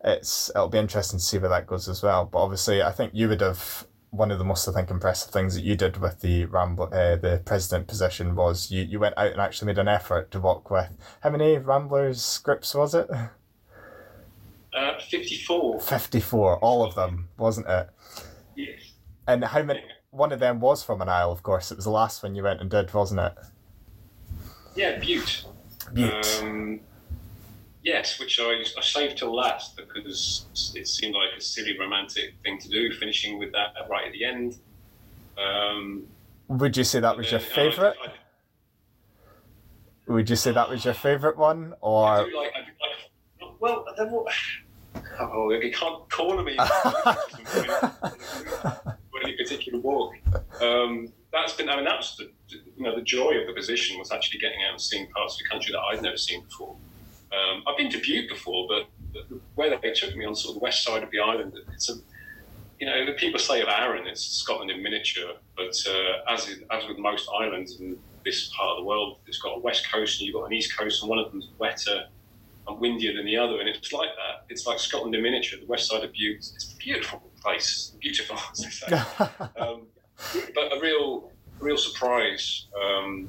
it's 0.05 0.51
it'll 0.51 0.69
be 0.69 0.77
interesting 0.77 1.21
to 1.21 1.25
see 1.25 1.39
where 1.39 1.49
that 1.49 1.67
goes 1.67 1.89
as 1.89 2.03
well. 2.03 2.27
But 2.27 2.43
obviously, 2.43 2.83
I 2.83 2.93
think 2.93 3.13
you 3.15 3.27
would 3.27 3.41
have 3.41 3.87
one 4.11 4.31
of 4.31 4.37
the 4.37 4.45
most 4.45 4.69
I 4.69 4.73
think 4.73 4.91
impressive 4.91 5.33
things 5.33 5.55
that 5.55 5.65
you 5.65 5.75
did 5.75 5.97
with 5.97 6.21
the 6.21 6.45
Ramble, 6.45 6.91
uh, 6.93 7.17
the 7.17 7.41
president 7.47 7.89
position 7.89 8.35
was 8.35 8.71
you, 8.71 8.83
you 8.83 9.01
went 9.01 9.17
out 9.17 9.33
and 9.33 9.41
actually 9.41 9.69
made 9.69 9.79
an 9.79 9.89
effort 9.89 10.31
to 10.33 10.41
walk 10.41 10.71
with 10.71 10.99
how 11.21 11.31
many 11.31 11.57
Ramblers 11.57 12.21
scripts 12.23 12.75
was 12.75 12.95
it? 12.95 13.09
Uh, 14.77 14.99
54. 15.01 15.81
54, 15.81 16.59
all 16.59 16.85
of 16.85 16.95
them, 16.95 17.29
wasn't 17.37 17.69
it? 17.69 17.89
Yes. 18.57 18.93
And 19.27 19.45
how 19.45 19.63
many? 19.63 19.83
One 20.11 20.33
of 20.33 20.41
them 20.41 20.61
was 20.61 20.83
from 20.83 21.01
an 21.03 21.09
isle, 21.09 21.31
of 21.33 21.43
course. 21.43 21.71
It 21.71 21.77
was 21.77 21.85
the 21.85 21.91
last 21.91 22.23
one 22.23 22.35
you 22.35 22.43
went 22.43 22.61
and 22.61 22.71
did, 22.71 22.93
wasn't 22.93 23.21
it? 23.21 23.35
Yeah, 24.75 24.99
Bute. 24.99 25.45
Bute. 25.93 26.41
Um, 26.43 26.81
yes, 27.83 28.19
which 28.19 28.41
I, 28.41 28.63
I 28.77 28.81
saved 28.83 29.19
till 29.19 29.35
last 29.35 29.77
because 29.77 30.73
it 30.75 30.87
seemed 30.89 31.15
like 31.15 31.31
a 31.37 31.41
silly 31.41 31.79
romantic 31.79 32.35
thing 32.43 32.59
to 32.59 32.69
do, 32.69 32.93
finishing 32.95 33.39
with 33.39 33.53
that 33.53 33.75
right 33.89 34.07
at 34.07 34.13
the 34.13 34.25
end. 34.25 34.57
Um, 35.39 36.07
Would 36.49 36.77
you 36.77 36.85
say 36.85 37.01
that 37.01 37.17
was 37.17 37.31
your 37.31 37.41
I- 37.41 37.45
favourite? 37.45 37.97
I, 38.05 38.13
Would 40.13 40.29
you 40.29 40.37
say 40.37 40.51
that 40.53 40.69
was 40.69 40.85
your 40.85 40.95
favourite 40.95 41.37
one, 41.37 41.73
I 41.75 41.77
or 41.81 42.25
do 42.29 42.37
like, 42.37 42.53
I 42.55 42.61
do 42.61 42.67
like, 42.81 43.10
well, 43.61 43.85
then 43.97 44.11
what? 44.11 44.33
Oh, 45.21 45.51
you 45.51 45.71
can't 45.71 46.11
corner 46.11 46.43
me. 46.43 46.57
for 49.11 49.21
any 49.23 49.37
particular 49.37 49.79
walk. 49.79 50.15
Um, 50.61 51.13
that's 51.33 51.53
been, 51.53 51.69
I 51.69 51.77
mean, 51.77 51.85
that's 51.85 52.17
the, 52.17 52.31
you 52.49 52.83
know, 52.83 52.97
the 52.97 53.03
joy 53.03 53.39
of 53.39 53.47
the 53.47 53.53
position 53.53 53.99
was 53.99 54.11
actually 54.13 54.41
getting 54.41 54.61
out 54.67 54.73
and 54.73 54.81
seeing 54.81 55.07
parts 55.09 55.35
of 55.35 55.41
the 55.43 55.49
country 55.49 55.73
that 55.73 55.79
I'd 55.79 56.03
never 56.03 56.17
seen 56.17 56.43
before. 56.43 56.75
Um, 57.33 57.63
I've 57.67 57.77
been 57.77 57.91
to 57.91 58.01
Bute 58.01 58.29
before, 58.29 58.67
but 58.67 58.87
the, 59.13 59.41
where 59.55 59.71
they 59.71 59.93
took 59.93 60.17
me 60.17 60.25
on 60.25 60.35
sort 60.35 60.57
of 60.57 60.61
the 60.61 60.65
west 60.65 60.83
side 60.83 61.03
of 61.03 61.11
the 61.11 61.21
island, 61.21 61.57
it's 61.73 61.91
a, 61.91 61.95
you 62.81 62.87
know, 62.87 63.05
the 63.05 63.13
people 63.13 63.39
say 63.39 63.61
of 63.61 63.69
Arran, 63.69 64.07
it's 64.07 64.23
Scotland 64.25 64.71
in 64.71 64.83
miniature, 64.83 65.35
but 65.57 65.77
uh, 65.87 66.33
as 66.33 66.49
in, 66.49 66.65
as 66.71 66.89
with 66.89 66.99
most 66.99 67.29
islands 67.39 67.79
in 67.79 67.99
this 68.25 68.51
part 68.57 68.71
of 68.71 68.79
the 68.79 68.85
world, 68.85 69.19
it's 69.27 69.39
got 69.39 69.57
a 69.57 69.61
west 69.61 69.91
coast 69.93 70.21
and 70.21 70.27
you've 70.27 70.35
got 70.35 70.47
an 70.47 70.53
east 70.53 70.77
coast, 70.77 71.03
and 71.03 71.11
one 71.11 71.19
of 71.19 71.31
them's 71.31 71.49
wetter 71.59 72.07
windier 72.79 73.15
than 73.15 73.25
the 73.25 73.37
other. 73.37 73.61
And 73.61 73.69
it's 73.69 73.93
like 73.93 74.11
that. 74.17 74.45
It's 74.49 74.67
like 74.67 74.79
Scotland 74.79 75.15
in 75.15 75.23
miniature. 75.23 75.59
The 75.61 75.67
west 75.67 75.89
side 75.89 76.05
of 76.05 76.13
Bute 76.13 76.39
it's 76.39 76.73
a 76.73 76.77
beautiful 76.77 77.23
place, 77.43 77.93
beautiful, 78.01 78.37
as 78.53 78.59
they 78.59 78.71
say. 78.71 78.87
um, 79.59 79.87
but 80.55 80.77
a 80.77 80.81
real, 80.81 81.33
real 81.59 81.77
surprise. 81.77 82.67
Um, 82.81 83.29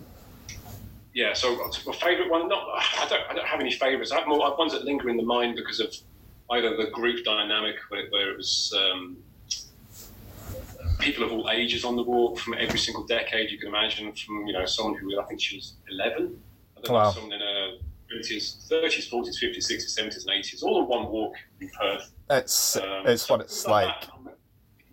yeah. 1.13 1.33
So 1.33 1.55
my 1.85 1.93
favourite 1.95 2.29
one. 2.29 2.47
Not. 2.47 2.63
I 2.75 3.07
don't. 3.09 3.29
I 3.29 3.33
don't 3.33 3.47
have 3.47 3.59
any 3.59 3.71
favourites. 3.71 4.11
I 4.11 4.19
have 4.19 4.27
more 4.27 4.45
I 4.45 4.49
have 4.49 4.57
ones 4.57 4.73
that 4.73 4.83
linger 4.83 5.09
in 5.09 5.17
the 5.17 5.23
mind 5.23 5.55
because 5.55 5.79
of 5.79 5.95
either 6.51 6.75
the 6.75 6.89
group 6.91 7.23
dynamic 7.23 7.75
where, 7.89 8.07
where 8.09 8.31
it 8.31 8.37
was. 8.37 8.73
Um, 8.77 9.17
people 10.99 11.23
of 11.23 11.31
all 11.31 11.49
ages 11.49 11.83
on 11.83 11.95
the 11.95 12.03
walk 12.03 12.37
from 12.37 12.53
every 12.53 12.77
single 12.77 13.03
decade 13.05 13.49
you 13.49 13.57
can 13.57 13.67
imagine. 13.67 14.13
From 14.13 14.45
you 14.47 14.53
know 14.53 14.65
someone 14.65 14.95
who 14.95 15.19
I 15.19 15.25
think 15.25 15.41
she 15.41 15.57
was 15.57 15.73
eleven, 15.89 16.39
I 16.77 16.81
don't 16.81 16.93
wow. 16.93 17.03
know, 17.03 17.11
someone 17.11 17.33
in 17.33 17.41
a 17.41 17.77
20s, 18.11 18.67
30s, 18.69 19.09
40s, 19.09 19.41
50s, 19.41 19.71
60s, 19.71 19.99
70s, 19.99 20.27
and 20.27 20.43
80s, 20.43 20.63
all 20.63 20.83
in 20.83 20.87
one 20.87 21.11
walk 21.11 21.33
in 21.59 21.69
Perth. 21.69 22.11
It's, 22.29 22.77
um, 22.77 23.07
it's 23.07 23.29
what 23.29 23.41
it's 23.41 23.65
like. 23.65 23.87
like. 24.25 24.35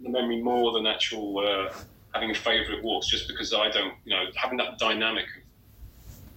The 0.01 0.09
memory 0.09 0.41
more 0.41 0.73
than 0.73 0.87
actual 0.87 1.39
uh, 1.39 1.73
having 2.15 2.31
a 2.31 2.35
favourite 2.35 2.83
walks, 2.83 3.09
just 3.09 3.27
because 3.29 3.53
I 3.53 3.69
don't, 3.71 3.95
you 4.05 4.15
know, 4.15 4.25
having 4.37 4.59
that 4.59 4.79
dynamic 4.79 5.27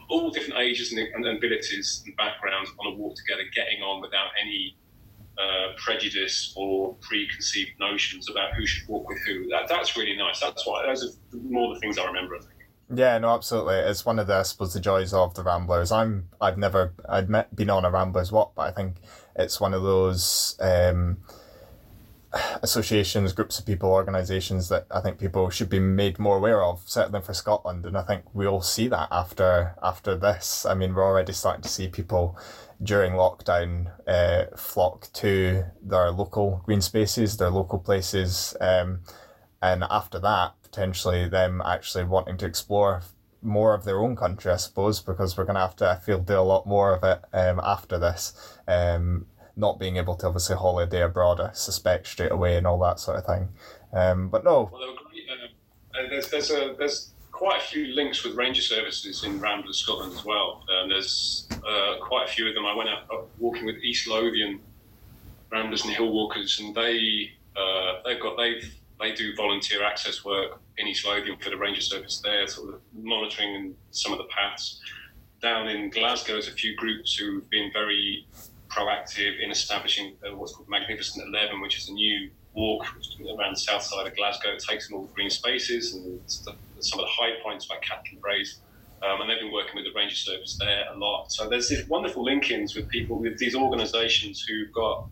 of 0.02 0.06
all 0.10 0.32
different 0.32 0.60
ages 0.60 0.92
and, 0.92 1.00
and 1.00 1.38
abilities 1.38 2.04
and 2.06 2.16
backgrounds 2.18 2.72
on 2.80 2.94
a 2.94 2.96
walk 2.96 3.16
together, 3.16 3.44
getting 3.54 3.82
on 3.82 4.02
without 4.02 4.30
any 4.42 4.76
uh, 5.38 5.74
prejudice 5.78 6.54
or 6.56 6.96
preconceived 7.02 7.72
notions 7.80 8.30
about 8.30 8.54
who 8.56 8.66
should 8.66 8.88
walk 8.88 9.08
with 9.08 9.20
who. 9.26 9.48
That, 9.50 9.68
that's 9.70 9.96
really 9.96 10.16
nice. 10.16 10.40
That's 10.40 10.66
why 10.66 10.86
those 10.86 11.04
are 11.06 11.38
more 11.38 11.74
the 11.74 11.80
things 11.80 11.98
I 11.98 12.06
remember. 12.06 12.36
I 12.36 12.40
think. 12.40 12.61
Yeah, 12.94 13.18
no, 13.20 13.30
absolutely. 13.30 13.76
It's 13.76 14.06
one 14.06 14.20
of 14.20 14.28
the, 14.28 14.36
I 14.36 14.42
suppose, 14.42 14.74
the 14.74 14.80
joys 14.82 15.14
of 15.14 15.34
the 15.34 15.44
Ramblers. 15.44 15.92
I'm, 15.92 16.28
I've 16.42 16.58
never, 16.58 16.94
I'd 17.08 17.30
met, 17.30 17.56
been 17.56 17.70
on 17.70 17.86
a 17.86 17.92
Ramblers 17.92 18.32
walk, 18.32 18.54
but 18.56 18.64
I 18.64 18.72
think 18.72 18.98
it's 19.36 19.62
one 19.62 19.74
of 19.74 19.82
those 19.82 20.58
um, 20.60 21.18
associations, 22.62 23.32
groups 23.32 23.60
of 23.60 23.66
people, 23.66 23.90
organisations 23.92 24.68
that 24.70 24.88
I 24.92 25.00
think 25.00 25.20
people 25.20 25.50
should 25.50 25.70
be 25.70 25.80
made 25.80 26.20
more 26.20 26.38
aware 26.38 26.64
of, 26.64 26.82
certainly 26.86 27.22
for 27.22 27.34
Scotland. 27.34 27.86
And 27.86 27.98
I 27.98 28.04
think 28.04 28.24
we'll 28.34 28.62
see 28.62 28.90
that 28.90 29.08
after 29.10 29.76
after 29.82 30.18
this. 30.18 30.66
I 30.66 30.74
mean, 30.74 30.94
we're 30.94 31.06
already 31.06 31.34
starting 31.34 31.62
to 31.64 31.70
see 31.70 31.88
people 31.88 32.38
during 32.84 33.14
lockdown 33.14 33.92
uh, 34.08 34.56
flock 34.58 35.08
to 35.14 35.64
their 35.82 36.12
local 36.12 36.62
green 36.66 36.82
spaces, 36.82 37.38
their 37.38 37.52
local 37.52 37.80
places, 37.80 38.56
um, 38.60 39.02
and 39.62 39.84
after 39.90 40.20
that, 40.20 40.54
potentially 40.64 41.28
them 41.28 41.62
actually 41.66 42.04
wanting 42.04 42.38
to 42.38 42.46
explore 42.46 43.04
more 43.42 43.74
of 43.74 43.84
their 43.86 44.00
own 44.00 44.16
country, 44.16 44.52
I 44.52 44.58
suppose, 44.58 45.02
because 45.02 45.38
we're 45.38 45.46
going 45.46 45.56
to 45.56 45.62
have 45.62 45.76
to, 45.78 45.90
I 45.90 45.96
feel, 45.96 46.20
do 46.20 46.38
a 46.38 46.42
lot 46.42 46.68
more 46.68 46.94
of 46.96 47.04
it 47.04 47.22
um, 47.34 47.60
after 47.64 47.98
this. 47.98 48.58
Um, 48.68 49.26
not 49.56 49.80
being 49.80 49.98
able 49.98 50.16
to 50.16 50.28
obviously 50.28 50.56
holiday 50.56 51.02
abroad, 51.02 51.42
I 51.42 51.52
suspect 51.54 52.08
straight 52.08 52.32
away 52.32 52.56
and 52.56 52.66
all 52.66 52.80
that 52.80 53.00
sort 53.00 53.18
of 53.18 53.26
thing. 53.26 53.50
Um, 53.94 54.30
but 54.30 54.44
no, 54.44 54.70
Well, 54.72 54.82
they 54.82 54.88
were 54.88 54.94
great. 54.94 55.08
Uh, 55.94 56.10
there's 56.10 56.30
there's 56.30 56.52
a 56.52 56.74
there's 56.78 57.12
quite 57.32 57.62
a 57.62 57.66
few 57.66 57.88
links 57.88 58.24
with 58.24 58.36
ranger 58.36 58.62
services 58.62 59.26
in 59.26 59.42
Ramblers 59.42 59.78
Scotland 59.78 60.14
as 60.14 60.24
well. 60.24 60.64
Um, 60.70 60.90
there's 60.90 61.48
uh, 61.52 61.96
quite 62.02 62.30
a 62.30 62.32
few 62.32 62.48
of 62.48 62.56
them. 62.56 62.66
I 62.66 62.74
went 62.74 62.90
out 62.90 63.28
walking 63.40 63.66
with 63.66 63.76
East 63.84 64.08
Lothian 64.08 64.62
Ramblers 65.52 65.84
and 65.84 65.94
Hill 65.94 66.12
Walkers, 66.14 66.60
and 66.62 66.74
they 66.74 67.32
uh, 67.58 68.02
they've 68.06 68.22
got 68.22 68.38
they've 68.38 68.74
they 69.02 69.14
do 69.14 69.36
volunteer 69.36 69.84
access 69.84 70.24
work 70.24 70.62
in 70.78 70.88
East 70.88 71.06
Lothian 71.06 71.38
for 71.38 71.50
the 71.50 71.58
ranger 71.58 71.82
service 71.82 72.22
there, 72.24 72.48
sort 72.48 72.76
of 72.76 72.82
monitoring 72.94 73.76
some 73.92 74.12
of 74.12 74.18
the 74.20 74.26
paths. 74.26 74.80
Down 75.42 75.68
in 75.68 75.90
Glasgow, 75.90 76.34
there's 76.34 76.48
a 76.48 76.52
few 76.52 76.76
groups 76.76 77.16
who've 77.16 77.50
been 77.50 77.72
very 77.74 78.28
proactive 78.70 79.42
in 79.44 79.52
establishing 79.52 80.16
uh, 80.26 80.36
what's 80.36 80.54
called 80.54 80.70
Magnificent 80.70 81.28
Eleven, 81.28 81.62
which 81.62 81.78
is 81.78 81.90
a 81.90 81.94
new 81.94 82.30
walk 82.54 82.86
around 83.38 83.56
the 83.56 83.60
south 83.60 83.82
side 83.82 84.06
of 84.08 84.16
Glasgow. 84.16 84.50
It 84.50 84.64
takes 84.68 84.88
them 84.88 84.98
all 84.98 85.06
the 85.06 85.14
green 85.14 85.30
spaces 85.30 85.96
and 85.96 86.20
some 86.28 87.00
of 87.00 87.06
the 87.06 87.12
high 87.12 87.42
points 87.44 87.70
like 87.70 87.82
Cathkin 87.82 88.20
Braes. 88.20 88.58
Um, 89.04 89.22
and 89.22 89.30
they've 89.30 89.40
been 89.40 89.52
working 89.52 89.76
with 89.76 89.86
the 89.86 89.94
Ranger 89.96 90.16
Service 90.16 90.58
there 90.60 90.86
a 90.94 90.98
lot. 90.98 91.32
So 91.32 91.50
there's 91.50 91.68
these 91.70 91.88
wonderful 91.88 92.24
link-ins 92.24 92.76
with 92.76 92.88
people 92.88 93.18
with 93.18 93.40
these 93.40 93.56
organisations 93.56 94.46
who've 94.48 94.72
got 94.72 95.08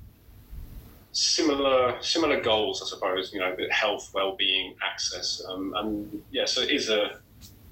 similar 1.11 1.97
similar 2.01 2.41
goals, 2.41 2.81
I 2.81 2.85
suppose. 2.87 3.33
You 3.33 3.39
know, 3.39 3.55
health, 3.71 4.11
well-being, 4.13 4.75
access, 4.83 5.41
um, 5.49 5.73
and 5.75 6.21
yeah. 6.31 6.45
So 6.45 6.61
it 6.61 6.71
is 6.71 6.89
a 6.89 7.19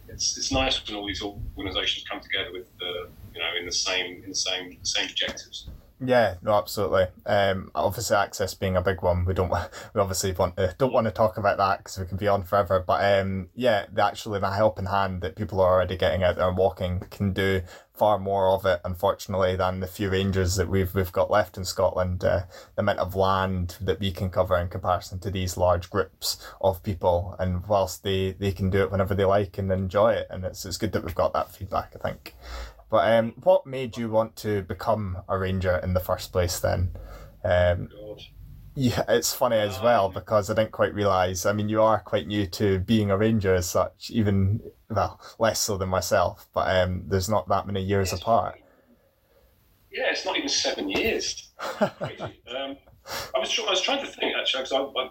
it's, 0.07 0.37
it's 0.37 0.51
nice 0.51 0.85
when 0.87 0.95
all 0.97 1.05
these 1.05 1.21
organisations 1.21 2.05
come 2.09 2.19
together 2.21 2.51
with 2.51 2.67
the 2.79 3.09
you 3.33 3.39
know 3.39 3.49
in 3.59 3.65
the 3.65 3.71
same 3.71 4.23
in 4.23 4.29
the 4.29 4.35
same 4.35 4.77
same 4.83 5.09
objectives. 5.09 5.69
Yeah, 5.99 6.35
no, 6.43 6.53
absolutely. 6.53 7.07
Um, 7.25 7.71
obviously, 7.73 8.17
access 8.17 8.53
being 8.53 8.75
a 8.75 8.81
big 8.83 9.01
one, 9.01 9.25
we 9.25 9.33
don't 9.33 9.49
we 9.93 10.01
obviously 10.01 10.31
want 10.31 10.55
to, 10.57 10.75
don't 10.77 10.93
want 10.93 11.05
to 11.05 11.11
talk 11.11 11.37
about 11.37 11.57
that 11.57 11.79
because 11.79 11.97
we 11.97 12.05
can 12.05 12.17
be 12.17 12.27
on 12.27 12.43
forever. 12.43 12.83
But 12.85 13.19
um, 13.19 13.49
yeah, 13.55 13.87
the 13.91 14.03
actually 14.03 14.39
the 14.39 14.51
helping 14.51 14.85
hand 14.85 15.21
that 15.21 15.35
people 15.35 15.59
are 15.59 15.73
already 15.73 15.97
getting 15.97 16.21
out 16.23 16.35
there 16.35 16.47
and 16.47 16.57
walking 16.57 16.99
can 17.09 17.33
do 17.33 17.61
far 17.93 18.19
more 18.19 18.49
of 18.49 18.63
it, 18.63 18.79
unfortunately, 18.85 19.55
than 19.55 19.79
the 19.79 19.87
few 19.87 20.11
rangers 20.11 20.55
that 20.57 20.69
we've 20.69 20.93
we've 20.93 21.11
got 21.11 21.31
left 21.31 21.57
in 21.57 21.65
Scotland. 21.65 22.23
Uh, 22.23 22.41
the 22.75 22.81
amount 22.81 22.99
of 22.99 23.15
land 23.15 23.77
that 23.81 23.99
we 23.99 24.11
can 24.11 24.29
cover 24.29 24.55
in 24.55 24.67
comparison 24.69 25.17
to 25.19 25.31
these 25.31 25.57
large 25.57 25.89
groups 25.89 26.37
of 26.61 26.83
people, 26.83 27.35
and 27.39 27.65
whilst 27.65 28.03
they 28.03 28.33
they 28.33 28.51
can 28.51 28.69
do 28.69 28.83
it 28.83 28.91
whenever 28.91 29.15
they 29.15 29.25
like 29.25 29.57
and 29.57 29.71
enjoy 29.71 30.13
it, 30.13 30.27
and 30.29 30.45
it's 30.45 30.63
it's 30.63 30.77
good 30.77 30.91
that 30.91 31.03
we've 31.03 31.15
got 31.15 31.33
that 31.33 31.51
feedback. 31.51 31.93
I 31.95 32.07
think. 32.07 32.35
But 32.89 33.11
um, 33.11 33.33
what 33.43 33.65
made 33.65 33.97
you 33.97 34.09
want 34.09 34.35
to 34.37 34.61
become 34.63 35.17
a 35.27 35.37
ranger 35.37 35.77
in 35.77 35.93
the 35.93 35.99
first 35.99 36.31
place 36.31 36.59
then? 36.59 36.91
Um, 37.43 37.89
God. 37.91 38.21
yeah, 38.75 39.03
it's 39.09 39.33
funny 39.33 39.57
as 39.57 39.81
well 39.81 40.09
because 40.09 40.49
I 40.49 40.53
didn't 40.53 40.71
quite 40.71 40.93
realise. 40.93 41.45
I 41.45 41.51
mean, 41.53 41.67
you 41.69 41.81
are 41.81 41.99
quite 41.99 42.27
new 42.27 42.45
to 42.47 42.79
being 42.79 43.11
a 43.11 43.17
ranger 43.17 43.53
as 43.55 43.69
such, 43.69 44.09
even, 44.09 44.61
well, 44.89 45.19
less 45.37 45.59
so 45.59 45.77
than 45.77 45.89
myself, 45.89 46.47
but 46.53 46.73
um, 46.75 47.03
there's 47.07 47.27
not 47.29 47.47
that 47.49 47.67
many 47.67 47.81
years 47.83 48.11
Yes. 48.11 48.21
apart. 48.21 48.59
Yeah, 49.91 50.11
it's 50.11 50.25
not 50.25 50.37
even 50.37 50.49
seven 50.49 50.89
years. 50.89 51.49
Um, 51.81 52.77
I 53.33 53.39
was 53.39 53.57
I 53.57 53.69
was 53.69 53.81
trying 53.81 54.05
to 54.05 54.11
think 54.11 54.35
actually 54.37 54.63
because 54.63 54.73
I, 54.73 54.79
I, 54.79 55.03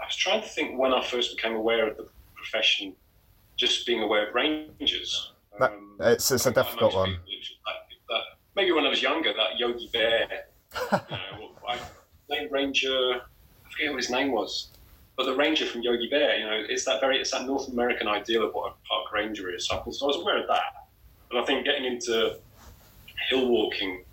I 0.00 0.06
was 0.06 0.14
trying 0.16 0.40
to 0.40 0.48
think 0.48 0.78
when 0.78 0.92
I 0.94 1.02
first 1.04 1.36
became 1.36 1.54
aware 1.54 1.88
of 1.88 1.96
the 1.96 2.08
profession, 2.36 2.94
just 3.56 3.84
being 3.86 4.02
aware 4.02 4.28
of 4.28 4.34
rangers. 4.34 5.32
That- 5.58 5.72
Um, 5.72 5.96
it's- 6.00 6.30
it's 6.30 6.46
a 6.46 6.50
difficult 6.52 6.94
one. 6.94 7.10
people, 7.26 7.56
that- 7.66 7.88
that- 8.08 8.24
maybe 8.54 8.72
when 8.72 8.84
I 8.84 8.88
was 8.88 9.02
younger, 9.02 9.32
that 9.32 9.58
Yogi 9.58 9.88
Bear, 9.92 10.46
you 10.92 11.16
know, 11.16 11.50
I, 11.68 12.46
Ranger, 12.50 13.22
I 13.64 13.70
forget 13.70 13.90
what 13.90 13.96
his 13.96 14.10
name 14.10 14.32
was, 14.32 14.70
but 15.16 15.24
the 15.26 15.34
Ranger 15.34 15.66
from 15.66 15.82
Yogi 15.82 16.08
Bear, 16.08 16.36
you 16.36 16.44
know, 16.44 16.64
it's 16.68 16.84
that 16.84 17.00
very, 17.00 17.18
it's 17.20 17.30
that 17.30 17.46
North 17.46 17.68
American 17.68 18.08
ideal 18.08 18.44
of 18.44 18.52
what 18.54 18.72
a 18.72 18.74
park 18.88 19.12
ranger 19.12 19.54
is. 19.54 19.66
So 19.68 19.76
I 19.76 19.82
was, 19.86 20.02
I 20.02 20.06
was 20.06 20.16
aware 20.16 20.38
of 20.38 20.46
that, 20.48 20.88
but 21.30 21.38
I 21.40 21.44
think 21.44 21.64
getting 21.64 21.84
into 21.84 22.38
hill 23.30 23.48
walking 23.48 24.04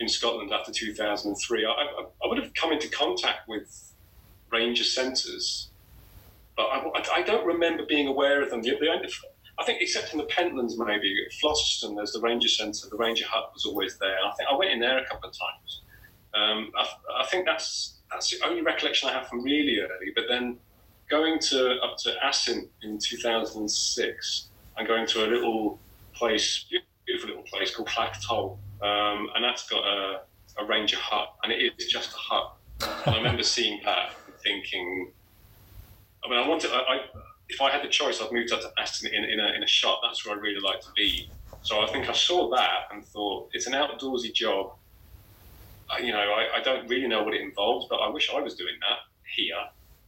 in 0.00 0.08
Scotland 0.08 0.52
after 0.52 0.72
2003, 0.72 1.64
I, 1.64 1.70
I, 1.70 2.04
I 2.24 2.26
would 2.26 2.38
have 2.42 2.52
come 2.54 2.72
into 2.72 2.88
contact 2.88 3.46
with 3.48 3.92
ranger 4.50 4.84
centres, 4.84 5.68
but 6.56 6.64
I, 6.66 7.04
I 7.16 7.22
don't 7.22 7.44
remember 7.46 7.84
being 7.84 8.06
aware 8.06 8.42
of 8.42 8.50
them. 8.50 8.62
The, 8.62 8.70
the 8.80 8.88
I 9.58 9.64
think, 9.64 9.80
except 9.80 10.12
in 10.12 10.18
the 10.18 10.24
Pentlands, 10.24 10.76
maybe 10.78 11.16
at 11.24 11.32
Flotterstone, 11.32 11.94
there's 11.96 12.12
the 12.12 12.20
ranger 12.20 12.48
centre. 12.48 12.88
The 12.90 12.96
ranger 12.96 13.24
hut 13.28 13.50
was 13.54 13.64
always 13.64 13.96
there. 13.98 14.16
I 14.24 14.32
think 14.34 14.48
I 14.50 14.56
went 14.56 14.72
in 14.72 14.80
there 14.80 14.98
a 14.98 15.06
couple 15.06 15.28
of 15.28 15.34
times, 15.36 15.82
Um, 16.34 16.72
I, 16.76 17.22
I 17.22 17.26
think 17.26 17.46
that's 17.46 18.00
that's 18.10 18.30
the 18.30 18.44
only 18.46 18.62
recollection 18.62 19.08
I 19.08 19.12
have 19.12 19.28
from 19.28 19.42
really 19.42 19.78
early. 19.80 20.12
But 20.14 20.24
then 20.28 20.58
going 21.08 21.38
to 21.38 21.80
up 21.82 21.96
to 21.98 22.14
Assynt 22.26 22.68
in 22.82 22.98
2006 22.98 24.48
and 24.76 24.88
going 24.88 25.06
to 25.06 25.26
a 25.26 25.28
little 25.28 25.78
place, 26.14 26.64
beautiful 27.06 27.28
little 27.28 27.44
place 27.44 27.74
called 27.74 27.88
Clachtoll, 27.88 28.58
um, 28.82 29.28
and 29.34 29.44
that's 29.44 29.68
got 29.68 29.84
a, 29.84 30.22
a 30.58 30.66
ranger 30.66 30.96
hut, 30.98 31.34
and 31.42 31.52
it 31.52 31.72
is 31.78 31.86
just 31.86 32.12
a 32.12 32.16
hut. 32.16 32.54
And 33.06 33.14
I 33.14 33.18
remember 33.18 33.42
seeing 33.54 33.80
that 33.84 34.10
and 34.26 34.34
thinking, 34.36 35.12
I 36.24 36.30
mean, 36.30 36.38
I 36.38 36.48
wanted, 36.48 36.70
I, 36.72 36.78
I, 36.78 37.00
if 37.54 37.60
I 37.60 37.70
had 37.70 37.84
the 37.84 37.88
choice, 37.88 38.20
I'd 38.20 38.32
moved 38.32 38.52
up 38.52 38.60
to 38.62 38.72
Assynt 38.82 39.14
in, 39.14 39.24
in, 39.24 39.38
a, 39.38 39.52
in 39.52 39.62
a 39.62 39.66
shop. 39.66 40.00
That's 40.02 40.26
where 40.26 40.36
I'd 40.36 40.42
really 40.42 40.60
like 40.60 40.80
to 40.80 40.88
be. 40.96 41.30
So 41.62 41.80
I 41.80 41.86
think 41.86 42.08
I 42.08 42.12
saw 42.12 42.50
that 42.50 42.88
and 42.92 43.04
thought, 43.04 43.48
it's 43.52 43.66
an 43.66 43.74
outdoorsy 43.74 44.34
job. 44.34 44.72
Uh, 45.88 45.98
you 46.02 46.12
know, 46.12 46.18
I, 46.18 46.58
I 46.58 46.62
don't 46.62 46.88
really 46.88 47.06
know 47.06 47.22
what 47.22 47.32
it 47.32 47.40
involves, 47.40 47.86
but 47.88 47.96
I 47.96 48.08
wish 48.08 48.30
I 48.34 48.40
was 48.40 48.54
doing 48.54 48.74
that 48.80 48.98
here. 49.36 49.56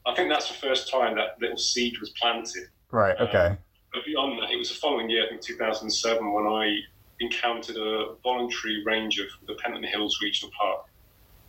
I 0.07 0.15
think 0.15 0.29
that's 0.29 0.49
the 0.49 0.55
first 0.55 0.91
time 0.91 1.15
that 1.17 1.41
little 1.41 1.57
seed 1.57 1.99
was 2.01 2.11
planted. 2.11 2.69
Right. 2.91 3.17
Okay. 3.21 3.47
Um, 3.47 3.59
but 3.93 4.05
beyond 4.05 4.43
that, 4.43 4.51
it 4.51 4.57
was 4.57 4.69
the 4.69 4.75
following 4.75 5.09
year, 5.09 5.25
I 5.25 5.29
think 5.29 5.41
2007, 5.41 6.33
when 6.33 6.47
I 6.47 6.79
encountered 7.21 7.77
a 7.77 8.15
voluntary 8.23 8.83
ranger 8.85 9.25
for 9.29 9.47
the 9.47 9.55
Pentland 9.55 9.87
Hills 9.87 10.19
Regional 10.21 10.53
Park, 10.59 10.87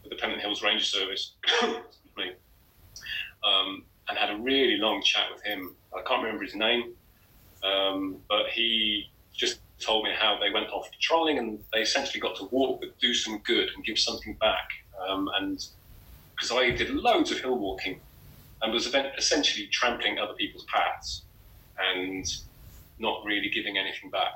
the 0.07 0.15
Pentland 0.15 0.41
Hills 0.41 0.61
Ranger 0.61 0.85
Service, 0.85 1.33
um, 3.43 3.83
and 4.07 4.17
had 4.17 4.29
a 4.29 4.37
really 4.37 4.77
long 4.77 5.01
chat 5.03 5.25
with 5.33 5.43
him. 5.43 5.75
I 5.95 6.01
can't 6.07 6.23
remember 6.23 6.43
his 6.43 6.55
name, 6.55 6.93
um, 7.63 8.17
but 8.29 8.47
he 8.53 9.05
just 9.33 9.59
told 9.79 10.03
me 10.03 10.11
how 10.17 10.37
they 10.39 10.51
went 10.51 10.69
off 10.69 10.89
patrolling 10.91 11.37
and 11.37 11.59
they 11.73 11.81
essentially 11.81 12.19
got 12.19 12.35
to 12.37 12.45
walk 12.45 12.81
but 12.81 12.97
do 12.99 13.13
some 13.13 13.39
good 13.39 13.69
and 13.75 13.85
give 13.85 13.99
something 13.99 14.35
back. 14.39 14.67
Um, 15.07 15.29
and 15.39 15.63
because 16.35 16.51
I 16.51 16.71
did 16.71 16.89
loads 16.91 17.31
of 17.31 17.39
hill 17.39 17.57
walking 17.57 17.99
and 18.61 18.73
was 18.73 18.93
essentially 19.17 19.67
trampling 19.71 20.17
other 20.19 20.33
people's 20.33 20.65
paths 20.73 21.23
and 21.77 22.25
not 22.99 23.23
really 23.25 23.49
giving 23.49 23.77
anything 23.77 24.09
back. 24.09 24.33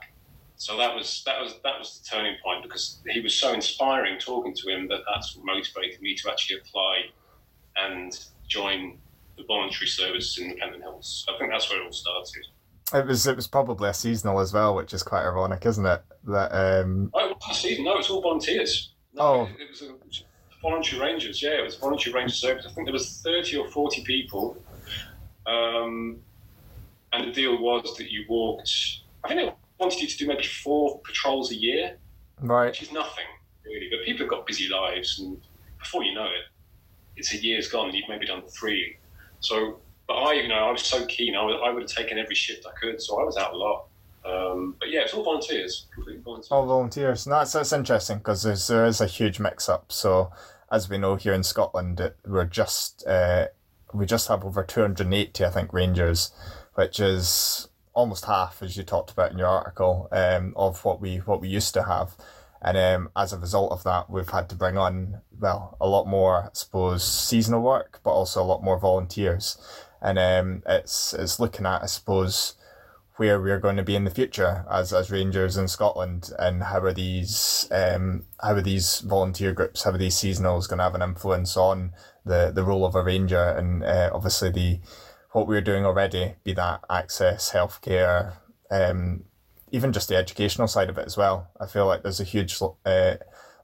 So 0.55 0.77
that 0.77 0.95
was 0.95 1.23
that 1.25 1.41
was 1.41 1.55
that 1.63 1.79
was 1.79 1.99
the 1.99 2.15
turning 2.15 2.35
point 2.43 2.61
because 2.61 3.01
he 3.09 3.19
was 3.19 3.33
so 3.33 3.51
inspiring 3.51 4.19
talking 4.19 4.53
to 4.53 4.69
him 4.69 4.87
that 4.89 4.99
that's 5.11 5.35
what 5.35 5.45
motivated 5.45 5.99
me 6.01 6.15
to 6.17 6.29
actually 6.29 6.59
apply 6.59 7.01
and 7.77 8.13
join 8.47 8.99
the 9.37 9.43
voluntary 9.47 9.87
service 9.87 10.37
in 10.37 10.49
the 10.49 10.55
Pentland 10.55 10.83
Hills. 10.83 11.25
I 11.29 11.37
think 11.37 11.51
that's 11.51 11.69
where 11.69 11.81
it 11.81 11.85
all 11.85 11.91
started. 11.91 12.45
It 12.93 13.05
was 13.05 13.25
it 13.25 13.35
was 13.35 13.47
probably 13.47 13.89
a 13.89 13.93
seasonal 13.93 14.39
as 14.39 14.53
well, 14.53 14.75
which 14.75 14.93
is 14.93 15.01
quite 15.03 15.23
ironic, 15.23 15.65
isn't 15.65 15.85
it? 15.85 16.03
That 16.25 16.51
um... 16.51 17.09
oh, 17.13 17.29
it 17.29 17.37
was 17.47 17.57
season. 17.57 17.85
No, 17.85 17.97
it's 17.97 18.09
all 18.09 18.21
volunteers. 18.21 18.93
No, 19.13 19.23
oh, 19.23 19.43
it, 19.43 19.61
it 19.61 19.69
was 19.69 19.81
a, 19.81 20.23
voluntary 20.61 21.01
rangers. 21.01 21.41
Yeah, 21.41 21.59
it 21.59 21.63
was 21.63 21.75
voluntary 21.75 22.13
ranger 22.13 22.35
service. 22.35 22.65
I 22.69 22.73
think 22.73 22.85
there 22.85 22.93
was 22.93 23.21
thirty 23.21 23.57
or 23.57 23.69
forty 23.69 24.03
people, 24.03 24.57
um, 25.47 26.19
and 27.13 27.27
the 27.27 27.31
deal 27.31 27.61
was 27.61 27.95
that 27.97 28.11
you 28.11 28.25
walked. 28.29 29.01
I 29.23 29.29
think 29.29 29.41
it 29.41 29.55
wanted 29.79 29.99
you 29.99 30.07
to 30.07 30.17
do 30.17 30.27
maybe 30.27 30.43
four 30.43 30.99
patrols 30.99 31.51
a 31.51 31.55
year, 31.55 31.97
right? 32.39 32.67
Which 32.67 32.83
is 32.83 32.91
nothing 32.91 33.25
really, 33.65 33.87
but 33.89 34.05
people 34.05 34.25
have 34.25 34.29
got 34.29 34.45
busy 34.45 34.69
lives, 34.69 35.19
and 35.19 35.41
before 35.79 36.03
you 36.03 36.13
know 36.13 36.25
it, 36.25 36.45
it's 37.15 37.33
a 37.33 37.37
year's 37.37 37.67
gone, 37.67 37.87
and 37.87 37.97
you've 37.97 38.09
maybe 38.09 38.25
done 38.25 38.43
three. 38.47 38.97
So, 39.41 39.79
but 40.07 40.13
I, 40.13 40.33
you 40.33 40.47
know, 40.47 40.55
I 40.55 40.71
was 40.71 40.81
so 40.81 41.05
keen. 41.05 41.35
I, 41.35 41.43
would, 41.43 41.61
I 41.61 41.71
would 41.71 41.83
have 41.83 41.91
taken 41.91 42.17
every 42.17 42.35
shift 42.35 42.65
I 42.65 42.71
could, 42.79 43.01
so 43.01 43.19
I 43.19 43.23
was 43.23 43.37
out 43.37 43.53
a 43.53 43.57
lot. 43.57 43.87
Um, 44.23 44.75
but 44.79 44.89
yeah, 44.89 45.01
it's 45.01 45.13
all 45.13 45.23
volunteers, 45.23 45.87
completely 45.93 46.21
volunteers. 46.21 46.51
All 46.51 46.65
volunteers. 46.65 47.25
And 47.25 47.33
that's, 47.33 47.53
that's 47.53 47.73
interesting 47.73 48.19
because 48.19 48.43
there 48.67 48.85
is 48.85 49.01
a 49.01 49.07
huge 49.07 49.39
mix 49.39 49.67
up. 49.67 49.91
So, 49.91 50.31
as 50.71 50.89
we 50.89 50.97
know 50.97 51.15
here 51.15 51.33
in 51.33 51.43
Scotland, 51.43 51.99
it, 51.99 52.15
we're 52.25 52.45
just 52.45 53.05
uh, 53.05 53.47
we 53.93 54.05
just 54.05 54.27
have 54.27 54.45
over 54.45 54.63
280, 54.63 55.43
I 55.43 55.49
think, 55.49 55.73
rangers, 55.73 56.31
which 56.75 56.99
is 56.99 57.67
almost 57.93 58.25
half, 58.25 58.61
as 58.63 58.77
you 58.77 58.83
talked 58.83 59.11
about 59.11 59.31
in 59.31 59.37
your 59.37 59.47
article, 59.47 60.07
um, 60.11 60.53
of 60.55 60.85
what 60.85 61.01
we 61.01 61.17
what 61.17 61.41
we 61.41 61.49
used 61.49 61.73
to 61.73 61.83
have. 61.83 62.15
And 62.61 62.77
um, 62.77 63.09
as 63.15 63.33
a 63.33 63.39
result 63.39 63.71
of 63.71 63.83
that, 63.83 64.09
we've 64.09 64.29
had 64.29 64.49
to 64.49 64.55
bring 64.55 64.77
on, 64.77 65.21
well, 65.39 65.77
a 65.81 65.87
lot 65.87 66.05
more, 66.05 66.43
I 66.45 66.49
suppose, 66.53 67.03
seasonal 67.03 67.61
work, 67.61 67.99
but 68.03 68.11
also 68.11 68.41
a 68.41 68.45
lot 68.45 68.63
more 68.63 68.79
volunteers. 68.79 69.57
And 70.01 70.19
um, 70.19 70.63
it's, 70.67 71.13
it's 71.13 71.39
looking 71.39 71.65
at, 71.65 71.81
I 71.81 71.87
suppose, 71.87 72.55
where 73.15 73.39
we're 73.39 73.59
going 73.59 73.77
to 73.77 73.83
be 73.83 73.95
in 73.95 74.03
the 74.03 74.11
future 74.11 74.65
as, 74.71 74.93
as 74.93 75.11
Rangers 75.11 75.57
in 75.57 75.67
Scotland 75.67 76.31
and 76.39 76.63
how 76.63 76.79
are 76.79 76.93
these 76.93 77.67
um, 77.71 78.25
how 78.41 78.53
are 78.53 78.61
these 78.61 79.01
volunteer 79.01 79.53
groups, 79.53 79.83
how 79.83 79.91
are 79.91 79.97
these 79.97 80.15
seasonals 80.15 80.67
going 80.67 80.79
to 80.79 80.83
have 80.83 80.95
an 80.95 81.03
influence 81.03 81.55
on 81.55 81.91
the, 82.25 82.51
the 82.53 82.63
role 82.63 82.83
of 82.83 82.95
a 82.95 83.03
ranger 83.03 83.49
and 83.49 83.83
uh, 83.83 84.09
obviously 84.11 84.49
the 84.49 84.79
what 85.33 85.47
we're 85.47 85.61
doing 85.61 85.85
already, 85.85 86.33
be 86.43 86.53
that 86.53 86.83
access, 86.89 87.51
healthcare, 87.51 88.33
um, 88.69 89.23
even 89.71 89.91
just 89.91 90.09
the 90.09 90.15
educational 90.15 90.67
side 90.67 90.89
of 90.89 90.97
it 90.97 91.05
as 91.05 91.17
well. 91.17 91.49
I 91.59 91.65
feel 91.65 91.87
like 91.87 92.03
there's 92.03 92.19
a 92.19 92.25
huge 92.25 92.59
uh, 92.85 93.15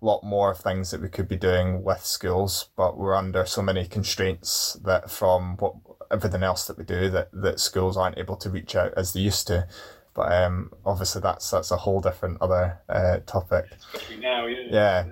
lot 0.02 0.24
more 0.24 0.52
of 0.52 0.60
things 0.60 0.92
that 0.92 1.02
we 1.02 1.10
could 1.10 1.28
be 1.28 1.36
doing 1.36 1.84
with 1.84 2.06
schools, 2.06 2.70
but 2.76 2.98
we're 2.98 3.16
under 3.16 3.46
so 3.46 3.62
many 3.62 3.86
constraints 3.86 4.74
that 4.84 5.12
from 5.12 5.58
what 5.58 5.76
everything 6.10 6.44
else 6.44 6.66
that 6.66 6.78
we 6.78 6.84
do 6.84 7.10
that, 7.10 7.30
that 7.34 7.60
schools 7.60 7.98
aren't 7.98 8.18
able 8.18 8.38
to 8.38 8.50
reach 8.50 8.76
out 8.76 8.94
as 8.96 9.14
they 9.14 9.20
used 9.20 9.48
to. 9.48 9.68
But 10.14 10.32
um, 10.32 10.72
obviously 10.86 11.22
that's 11.22 11.52
that's 11.52 11.70
a 11.70 11.78
whole 11.78 12.02
different 12.02 12.42
other 12.42 12.80
uh, 12.90 13.20
topic. 13.28 13.66
Now, 14.20 14.48
yeah. 14.48 14.68
yeah. 14.72 15.06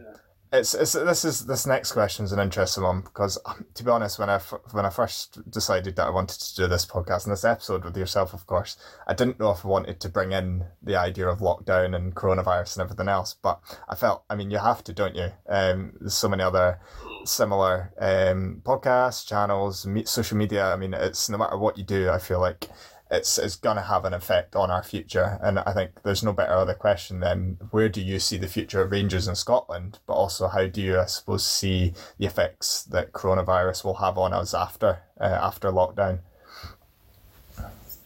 It's, 0.58 0.74
it's 0.74 0.94
this 0.94 1.26
is 1.26 1.46
this 1.46 1.66
next 1.66 1.92
question 1.92 2.26
is 2.26 2.32
an 2.32 2.40
interesting 2.40 2.84
one 2.84 3.02
because 3.02 3.38
um, 3.46 3.66
to 3.74 3.84
be 3.84 3.92
honest 3.92 4.20
when 4.20 4.30
I 4.30 4.40
when 4.72 4.86
I 4.86 4.90
first 4.90 5.50
decided 5.50 5.96
that 5.96 6.08
I 6.08 6.10
wanted 6.10 6.40
to 6.40 6.56
do 6.56 6.68
this 6.68 6.86
podcast 6.86 7.26
and 7.26 7.34
this 7.34 7.46
episode 7.46 7.84
with 7.84 7.98
yourself 7.98 8.34
of 8.34 8.46
course 8.46 8.78
I 9.08 9.14
didn't 9.14 9.40
know 9.40 9.52
if 9.52 9.66
I 9.66 9.70
wanted 9.70 10.00
to 10.00 10.10
bring 10.10 10.32
in 10.32 10.66
the 10.82 10.96
idea 10.96 11.28
of 11.28 11.40
lockdown 11.40 11.96
and 11.96 12.16
coronavirus 12.16 12.78
and 12.78 12.84
everything 12.84 13.08
else 13.08 13.36
but 13.42 13.60
I 13.88 13.96
felt 13.96 14.24
I 14.30 14.36
mean 14.36 14.52
you 14.52 14.58
have 14.58 14.84
to 14.86 14.94
don't 14.94 15.16
you? 15.16 15.30
Um, 15.48 15.94
there's 16.00 16.16
so 16.16 16.30
many 16.30 16.44
other 16.44 16.80
similar 17.24 17.94
um, 18.00 18.62
podcasts 18.64 19.28
channels 19.28 19.88
social 20.10 20.38
media 20.38 20.72
I 20.72 20.76
mean 20.76 20.94
it's 20.94 21.30
no 21.30 21.38
matter 21.38 21.58
what 21.58 21.78
you 21.78 21.84
do 21.84 22.10
I 22.10 22.20
feel 22.20 22.40
like 22.40 22.70
it's 23.12 23.38
it's 23.38 23.56
going 23.56 23.76
to 23.76 23.84
have 23.84 24.04
an 24.06 24.14
effect 24.14 24.56
on 24.56 24.72
our 24.72 24.84
future. 24.84 25.40
And 25.42 25.60
I 25.60 25.74
think 25.74 26.02
there's 26.04 26.24
no 26.24 26.34
better 26.34 26.54
other 26.54 26.74
question 26.74 27.20
than 27.20 27.58
where 27.72 27.90
do 27.90 28.02
you 28.02 28.20
see 28.20 28.38
the 28.38 28.48
future 28.48 28.82
of 28.82 28.92
Rangers 28.92 29.28
in 29.28 29.36
Scotland, 29.36 30.00
but 30.08 30.14
also 30.14 30.48
how 30.48 30.66
do 30.68 30.82
you, 30.82 31.00
I 31.00 31.06
suppose, 31.06 31.46
see 31.46 31.94
the 32.18 32.26
effects 32.26 32.84
that 32.86 33.12
coronavirus 33.12 33.84
will 33.84 33.96
have 33.96 34.18
on 34.18 34.34
us 34.34 34.54
after 34.54 35.04
uh, 35.20 35.24
after 35.26 35.72
lockdown? 35.72 36.20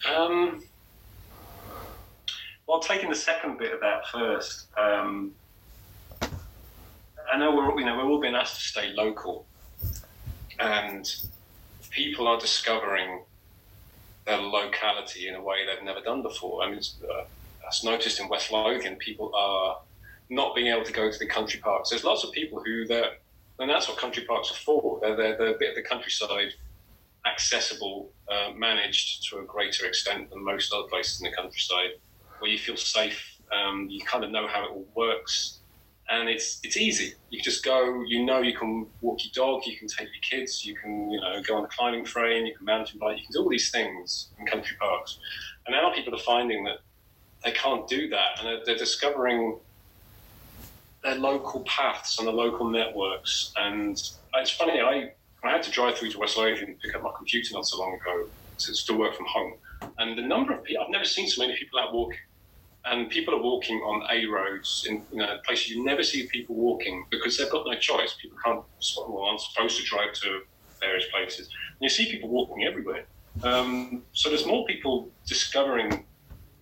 Um, 0.08 0.62
well, 2.66 2.80
taking 2.80 3.08
the 3.08 3.16
second 3.16 3.58
bit 3.58 3.72
of 3.72 3.80
that 3.80 4.06
first, 4.08 4.66
um, 4.78 5.32
I 6.22 7.38
know 7.38 7.54
we're 7.54 7.78
you 7.78 7.86
know 7.86 7.96
we're 7.96 8.04
all 8.04 8.20
being 8.20 8.34
asked 8.34 8.56
to 8.56 8.68
stay 8.68 8.92
local, 8.92 9.46
and 10.58 11.10
people 11.90 12.28
are 12.28 12.38
discovering 12.38 13.22
their 14.30 14.40
locality 14.40 15.28
in 15.28 15.34
a 15.34 15.42
way 15.42 15.66
they've 15.66 15.84
never 15.84 16.00
done 16.00 16.22
before. 16.22 16.62
I 16.62 16.70
mean, 16.70 16.80
uh, 17.02 17.24
noticed 17.84 18.20
in 18.20 18.28
West 18.28 18.50
Lothian. 18.52 18.96
People 18.96 19.32
are 19.34 19.78
not 20.28 20.54
being 20.54 20.68
able 20.68 20.84
to 20.84 20.92
go 20.92 21.10
to 21.10 21.18
the 21.18 21.26
country 21.26 21.60
parks. 21.60 21.90
There's 21.90 22.04
lots 22.04 22.24
of 22.24 22.32
people 22.32 22.62
who 22.64 22.86
and 23.58 23.68
that's 23.68 23.88
what 23.88 23.98
country 23.98 24.24
parks 24.24 24.50
are 24.50 24.54
for. 24.54 24.98
They're, 25.02 25.16
they're, 25.16 25.36
they're 25.36 25.54
a 25.54 25.58
bit 25.58 25.70
of 25.70 25.76
the 25.76 25.82
countryside, 25.82 26.52
accessible, 27.26 28.10
uh, 28.30 28.52
managed 28.56 29.28
to 29.28 29.38
a 29.38 29.44
greater 29.44 29.86
extent 29.86 30.30
than 30.30 30.42
most 30.44 30.72
other 30.72 30.88
places 30.88 31.20
in 31.20 31.30
the 31.30 31.36
countryside, 31.36 31.90
where 32.38 32.50
you 32.50 32.58
feel 32.58 32.76
safe. 32.76 33.22
Um, 33.52 33.88
you 33.90 34.02
kind 34.04 34.24
of 34.24 34.30
know 34.30 34.46
how 34.46 34.64
it 34.64 34.70
all 34.70 34.86
works 34.94 35.59
and 36.10 36.28
it's 36.28 36.60
it's 36.64 36.76
easy. 36.76 37.14
You 37.30 37.40
just 37.40 37.64
go. 37.64 38.02
You 38.02 38.24
know, 38.24 38.40
you 38.40 38.56
can 38.56 38.86
walk 39.00 39.20
your 39.24 39.32
dog. 39.32 39.62
You 39.64 39.76
can 39.78 39.88
take 39.88 40.08
your 40.08 40.22
kids. 40.28 40.66
You 40.66 40.74
can 40.74 41.10
you 41.10 41.20
know 41.20 41.40
go 41.42 41.56
on 41.56 41.64
a 41.64 41.68
climbing 41.68 42.04
frame. 42.04 42.46
You 42.46 42.54
can 42.56 42.66
mountain 42.66 42.98
bike. 42.98 43.18
You 43.18 43.24
can 43.24 43.32
do 43.32 43.42
all 43.42 43.48
these 43.48 43.70
things 43.70 44.28
in 44.38 44.46
country 44.46 44.76
parks. 44.78 45.18
And 45.66 45.74
now 45.74 45.92
people 45.94 46.14
are 46.14 46.18
finding 46.22 46.64
that 46.64 46.78
they 47.44 47.52
can't 47.52 47.86
do 47.88 48.08
that, 48.08 48.38
and 48.38 48.48
they're, 48.48 48.60
they're 48.66 48.76
discovering 48.76 49.56
their 51.02 51.14
local 51.14 51.60
paths 51.60 52.18
and 52.18 52.28
the 52.28 52.32
local 52.32 52.68
networks. 52.68 53.52
And 53.56 53.92
it's 54.34 54.50
funny. 54.50 54.80
I 54.80 55.12
I 55.44 55.50
had 55.52 55.62
to 55.62 55.70
drive 55.70 55.96
through 55.96 56.10
to 56.10 56.18
West 56.18 56.36
Lothian 56.36 56.70
and 56.70 56.80
pick 56.80 56.94
up 56.94 57.02
my 57.02 57.12
computer 57.16 57.54
not 57.54 57.66
so 57.66 57.78
long 57.78 57.94
ago 57.94 58.26
to, 58.58 58.74
to 58.86 58.92
work 58.94 59.14
from 59.14 59.26
home. 59.26 59.54
And 59.98 60.18
the 60.18 60.22
number 60.22 60.52
of 60.52 60.64
people 60.64 60.84
I've 60.84 60.90
never 60.90 61.04
seen 61.04 61.28
so 61.28 61.40
many 61.40 61.56
people 61.56 61.78
out 61.78 61.94
walking 61.94 62.18
and 62.84 63.10
people 63.10 63.34
are 63.34 63.42
walking 63.42 63.76
on 63.78 64.02
A 64.10 64.26
roads 64.26 64.84
in 64.88 65.06
you 65.12 65.18
know, 65.18 65.36
places 65.46 65.68
you 65.70 65.84
never 65.84 66.02
see 66.02 66.28
people 66.32 66.56
walking 66.56 67.04
because 67.10 67.36
they've 67.36 67.50
got 67.50 67.66
no 67.66 67.78
choice. 67.78 68.14
People 68.20 68.38
can't, 68.44 68.64
well, 69.08 69.24
aren't 69.24 69.40
supposed 69.40 69.78
to 69.78 69.84
drive 69.84 70.12
to 70.14 70.40
various 70.80 71.04
places. 71.14 71.40
And 71.48 71.82
you 71.82 71.88
see 71.90 72.10
people 72.10 72.30
walking 72.30 72.64
everywhere. 72.64 73.06
Um, 73.42 74.04
so 74.12 74.28
there's 74.28 74.46
more 74.46 74.64
people 74.66 75.10
discovering 75.26 76.06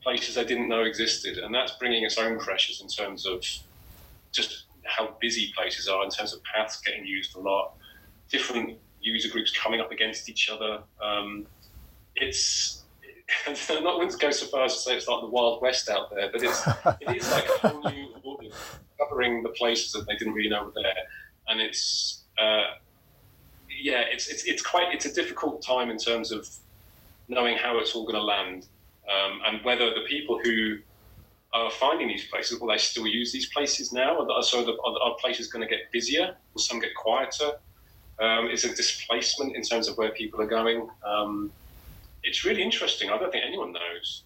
places 0.03 0.35
they 0.35 0.45
didn't 0.45 0.69
know 0.69 0.85
existed, 0.85 1.39
and 1.39 1.55
that's 1.55 1.73
bringing 1.79 2.05
its 2.05 2.19
own 2.19 2.39
pressures 2.39 2.81
in 2.81 2.89
terms 2.89 3.27
of 3.27 3.43
just 4.33 4.67
how 4.85 5.17
busy 5.21 5.53
places 5.57 5.89
are 5.89 6.05
in 6.05 6.11
terms 6.11 6.33
of 6.33 6.41
paths 6.55 6.81
getting 6.85 7.05
used 7.05 7.37
a 7.37 7.41
lot, 7.41 7.73
different 8.31 8.79
user 9.01 9.29
groups 9.29 9.53
coming 9.57 9.81
up 9.81 9.93
against 9.93 10.29
each 10.29 10.49
other. 10.51 10.83
Um, 11.03 11.47
it's 12.15 12.87
I'm 13.47 13.85
not 13.85 13.97
going 13.97 14.09
to 14.09 14.17
go 14.17 14.31
so 14.31 14.47
far 14.47 14.65
as 14.65 14.75
to 14.75 14.81
say 14.81 14.97
it's 14.97 15.09
like 15.09 15.21
the 15.21 15.29
Wild 15.29 15.61
West 15.61 15.89
out 15.89 16.11
there, 16.11 16.31
but 16.33 16.43
it's 16.43 16.67
it 17.01 17.17
is 17.17 17.31
like 17.31 17.47
a 17.63 17.69
whole 17.69 17.91
new 17.91 18.09
audience 18.25 18.55
covering 18.99 19.43
the 19.43 19.51
places 19.51 19.93
that 19.93 20.07
they 20.07 20.17
didn't 20.17 20.35
really 20.35 20.49
know 20.49 20.65
were 20.65 20.73
there, 20.75 20.95
and 21.49 21.61
it's 21.61 22.23
uh, 22.39 22.75
yeah, 23.81 24.03
it's 24.11 24.29
it's 24.29 24.45
it's 24.45 24.63
quite 24.63 24.95
it's 24.95 25.07
a 25.07 25.13
difficult 25.13 25.63
time 25.63 25.91
in 25.91 25.99
terms 25.99 26.33
of 26.33 26.49
knowing 27.29 27.57
how 27.57 27.79
it's 27.79 27.95
all 27.95 28.05
going 28.05 28.17
to 28.17 28.23
land, 28.23 28.67
um, 29.09 29.41
and 29.47 29.65
whether 29.65 29.91
the 29.91 30.05
people 30.09 30.41
who 30.43 30.79
are 31.53 31.71
finding 31.71 32.09
these 32.09 32.27
places 32.27 32.61
will 32.61 32.69
they 32.69 32.79
still 32.79 33.07
use 33.07 33.33
these 33.33 33.49
places 33.51 33.93
now? 33.93 34.27
So 34.43 34.65
the, 34.65 34.73
are, 34.73 35.03
are 35.03 35.17
places 35.19 35.49
going 35.49 35.67
to 35.67 35.69
get 35.69 35.91
busier? 35.91 36.37
Will 36.53 36.61
some 36.61 36.79
get 36.79 36.95
quieter? 36.95 37.53
Um, 38.21 38.51
is 38.51 38.65
a 38.65 38.75
displacement 38.75 39.55
in 39.55 39.63
terms 39.63 39.89
of 39.89 39.97
where 39.97 40.11
people 40.11 40.41
are 40.43 40.47
going? 40.47 40.89
Um, 41.07 41.53
it's 42.23 42.45
really 42.45 42.63
interesting. 42.63 43.11
I 43.11 43.19
don't 43.19 43.31
think 43.31 43.45
anyone 43.47 43.73
knows. 43.73 44.25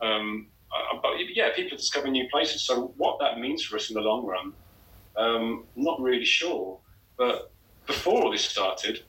Um, 0.00 0.48
uh, 0.72 0.98
but 1.02 1.12
yeah, 1.34 1.50
people 1.54 1.74
are 1.74 1.78
discovering 1.78 2.12
new 2.12 2.28
places. 2.28 2.62
So 2.62 2.92
what 2.96 3.18
that 3.20 3.40
means 3.40 3.62
for 3.62 3.76
us 3.76 3.90
in 3.90 3.94
the 3.94 4.00
long 4.00 4.24
run, 4.24 4.52
um, 5.16 5.64
not 5.76 6.00
really 6.00 6.24
sure. 6.24 6.78
But 7.16 7.50
before 7.86 8.22
all 8.22 8.30
this 8.30 8.44
started, 8.44 9.02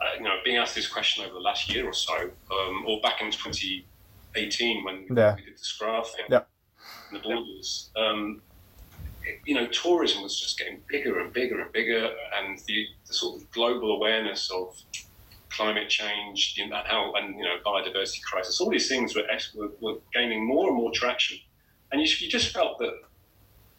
uh, 0.00 0.16
you 0.16 0.24
know, 0.24 0.36
being 0.44 0.56
asked 0.56 0.74
this 0.74 0.88
question 0.88 1.24
over 1.24 1.34
the 1.34 1.40
last 1.40 1.72
year 1.72 1.86
or 1.86 1.92
so, 1.92 2.30
um, 2.50 2.84
or 2.86 3.00
back 3.00 3.20
in 3.20 3.30
2018 3.30 4.84
when 4.84 5.06
yeah. 5.14 5.36
we 5.36 5.44
did 5.44 5.54
the 5.56 5.60
SCRA 5.60 6.06
thing, 6.06 6.24
yeah. 6.30 6.40
the 7.12 7.18
borders, 7.18 7.90
um, 7.96 8.40
you 9.44 9.54
know, 9.54 9.66
tourism 9.66 10.22
was 10.22 10.40
just 10.40 10.58
getting 10.58 10.80
bigger 10.88 11.20
and 11.20 11.32
bigger 11.32 11.60
and 11.60 11.70
bigger, 11.72 12.10
and 12.38 12.58
the, 12.66 12.86
the 13.06 13.12
sort 13.12 13.40
of 13.40 13.50
global 13.50 13.94
awareness 13.94 14.50
of 14.50 14.76
climate 15.50 15.88
change 15.88 16.58
and 16.60 16.72
how 16.72 17.12
and 17.14 17.36
you 17.36 17.42
know 17.42 17.56
biodiversity 17.64 18.22
crisis, 18.22 18.60
all 18.60 18.70
these 18.70 18.88
things 18.88 19.14
were, 19.14 19.22
were, 19.54 19.70
were 19.80 19.98
gaining 20.14 20.46
more 20.46 20.68
and 20.68 20.76
more 20.76 20.90
traction, 20.92 21.38
and 21.92 22.00
you, 22.00 22.08
you 22.18 22.28
just 22.28 22.52
felt 22.52 22.78
that 22.78 22.94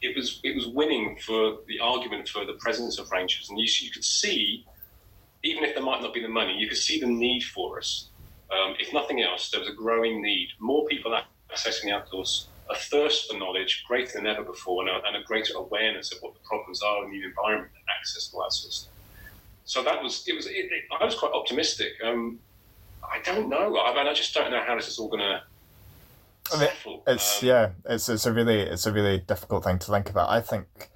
it 0.02 0.16
was 0.16 0.40
it 0.44 0.56
was 0.56 0.68
winning 0.68 1.18
for 1.26 1.58
the 1.68 1.80
argument 1.80 2.28
for 2.28 2.46
the 2.46 2.54
presence 2.54 3.00
of 3.00 3.12
rangers, 3.12 3.50
and 3.50 3.60
you, 3.60 3.68
you 3.82 3.92
could 3.92 4.04
see, 4.04 4.66
even 5.44 5.64
if 5.64 5.76
there 5.76 5.84
might 5.84 6.02
not 6.02 6.14
be 6.14 6.22
the 6.22 6.28
money, 6.30 6.56
you 6.58 6.68
could 6.68 6.78
see 6.78 7.00
the 7.00 7.08
need 7.08 7.44
for 7.44 7.78
us. 7.78 8.10
Um, 8.52 8.76
if 8.80 8.94
nothing 8.94 9.22
else, 9.22 9.50
there 9.50 9.62
was 9.62 9.70
a 9.70 9.74
growing 9.74 10.22
need. 10.22 10.50
More 10.60 10.86
people 10.88 11.18
accessing 11.54 11.84
the 11.84 11.92
outdoors, 11.92 12.48
a 12.70 12.76
thirst 12.76 13.32
for 13.32 13.38
knowledge 13.38 13.84
greater 13.88 14.14
than 14.14 14.28
ever 14.28 14.44
before, 14.44 14.82
and 14.82 14.90
a, 14.90 15.08
and 15.08 15.16
a 15.16 15.24
greater 15.24 15.54
awareness 15.56 16.12
of 16.12 16.22
what 16.22 16.34
the 16.34 16.42
problems 16.42 16.82
are 16.82 17.06
in 17.06 17.12
the 17.12 17.24
environment, 17.24 17.72
and 17.76 17.86
access 17.98 18.28
to 18.28 18.38
that 18.38 18.52
sort. 18.52 18.90
So 19.72 19.82
that 19.84 20.04
was 20.04 20.28
it. 20.28 20.36
Was 20.36 20.48
it, 20.48 20.52
it, 20.52 20.84
I 21.00 21.06
was 21.06 21.16
quite 21.16 21.32
optimistic. 21.32 21.94
Um, 22.04 22.40
I 23.02 23.20
don't 23.24 23.48
know. 23.48 23.80
I 23.80 23.96
mean, 23.96 24.06
I 24.06 24.14
just 24.14 24.34
don't 24.34 24.52
know 24.52 24.62
how 24.68 24.76
this 24.76 24.90
is 24.90 25.00
all 25.00 25.08
going 25.08 25.22
to 25.22 25.42
I 26.54 26.60
mean, 26.60 27.00
it's 27.08 27.42
um, 27.42 27.48
yeah, 27.48 27.70
it's 27.86 28.10
it's 28.10 28.26
a 28.26 28.34
really 28.34 28.60
it's 28.60 28.86
a 28.86 28.92
really 28.92 29.20
difficult 29.20 29.64
thing 29.64 29.80
to 29.80 29.92
think 29.92 30.10
about. 30.10 30.30
I 30.30 30.42
think 30.42 30.90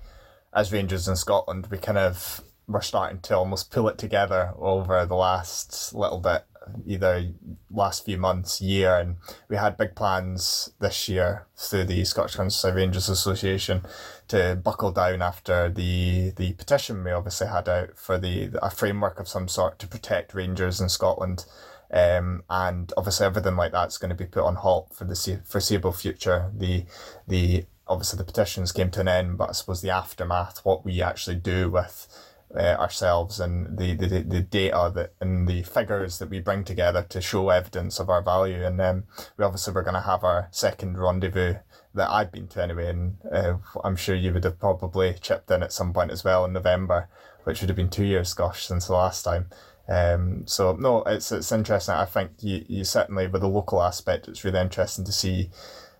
as 0.54 0.74
Rangers 0.74 1.08
in 1.08 1.16
Scotland, 1.16 1.68
we 1.72 1.78
kind 1.78 1.98
of 1.98 2.42
we're 2.68 2.82
starting 2.82 3.20
to 3.22 3.38
almost 3.38 3.72
pull 3.72 3.88
it 3.88 3.98
together 3.98 4.52
over 4.58 5.06
the 5.06 5.16
last 5.16 5.94
little 5.94 6.20
bit, 6.20 6.44
either 6.86 7.30
last 7.70 8.06
few 8.06 8.18
months, 8.18 8.62
year, 8.62 8.98
and 8.98 9.18
we 9.50 9.56
had 9.56 9.78
big 9.78 9.96
plans 9.96 10.72
this 10.80 11.08
year 11.10 11.48
through 11.56 11.86
the 11.86 12.04
Scottish 12.06 12.36
Council 12.36 12.72
Rangers 12.72 13.10
Association 13.10 13.82
to 14.28 14.60
buckle 14.64 14.92
down 14.92 15.22
after 15.22 15.70
the 15.70 16.32
the 16.36 16.54
petition 16.54 17.04
we 17.04 17.12
obviously 17.12 17.48
had 17.48 17.70
out 17.70 17.98
for 17.98 18.18
the 18.18 18.50
a 18.62 18.70
framework 18.70 19.20
of 19.20 19.28
some 19.28 19.48
sort 19.48 19.80
to 19.80 19.88
protect 19.88 20.34
Rangers 20.34 20.82
in 20.82 20.90
Scotland 20.90 21.46
um, 21.92 22.44
and 22.50 22.92
obviously 22.98 23.26
everything 23.26 23.56
like 23.56 23.72
that's 23.72 23.98
going 23.98 24.10
to 24.10 24.16
be 24.16 24.26
put 24.26 24.44
on 24.44 24.56
halt 24.56 24.94
for 24.94 25.06
the 25.06 25.42
foreseeable 25.46 25.94
future. 25.94 26.52
The 26.54 26.86
the 27.28 27.66
obviously 27.88 28.18
the 28.18 28.24
petitions 28.24 28.72
came 28.72 28.92
to 28.92 29.02
an 29.02 29.08
end, 29.08 29.38
but 29.38 29.50
I 29.50 29.54
suppose 29.54 29.82
the 29.82 29.92
aftermath, 29.92 30.62
what 30.64 30.84
we 30.84 31.02
actually 31.02 31.38
do 31.38 31.70
with 31.70 32.08
uh, 32.58 32.76
ourselves 32.80 33.40
and 33.40 33.78
the, 33.78 33.94
the 33.96 34.08
the 34.22 34.42
data 34.42 34.92
that 34.96 35.14
and 35.20 35.48
the 35.48 35.64
figures 35.64 36.20
that 36.20 36.30
we 36.30 36.40
bring 36.40 36.64
together 36.64 37.06
to 37.10 37.22
show 37.22 37.50
evidence 37.50 38.00
of 38.00 38.10
our 38.10 38.22
value. 38.22 38.64
And 38.64 38.80
then 38.80 38.96
um, 38.96 39.04
we 39.38 39.46
obviously 39.46 39.74
we're 39.74 39.84
going 39.84 39.96
to 39.96 40.02
have 40.02 40.24
our 40.24 40.48
second 40.52 40.98
rendezvous 40.98 41.56
that 41.94 42.10
I've 42.10 42.32
been 42.32 42.48
to 42.50 42.64
anyway, 42.64 42.90
and 42.90 43.18
uh, 43.32 43.56
I'm 43.84 43.96
sure 43.96 44.16
you 44.16 44.34
would 44.34 44.44
have 44.44 44.60
probably 44.60 45.16
chipped 45.22 45.50
in 45.52 45.64
at 45.64 45.74
some 45.74 45.94
point 45.94 46.12
as 46.12 46.24
well 46.24 46.46
in 46.46 46.54
November, 46.54 47.10
which 47.46 47.62
would 47.62 47.70
have 47.70 47.78
been 47.78 47.90
two 47.90 48.04
years, 48.04 48.34
gosh, 48.34 48.66
since 48.66 48.88
the 48.88 48.94
last 48.94 49.24
time. 49.24 49.48
Um, 49.88 50.48
so 50.48 50.76
no, 50.80 51.04
it's 51.04 51.32
it's 51.32 51.52
interesting. 51.52 51.96
I 51.96 52.06
think 52.06 52.32
you, 52.40 52.66
you 52.68 52.84
certainly 52.84 53.28
with 53.28 53.42
the 53.42 53.48
local 53.48 53.82
aspect, 53.82 54.28
it's 54.28 54.44
really 54.44 54.60
interesting 54.60 55.06
to 55.06 55.12
see 55.12 55.52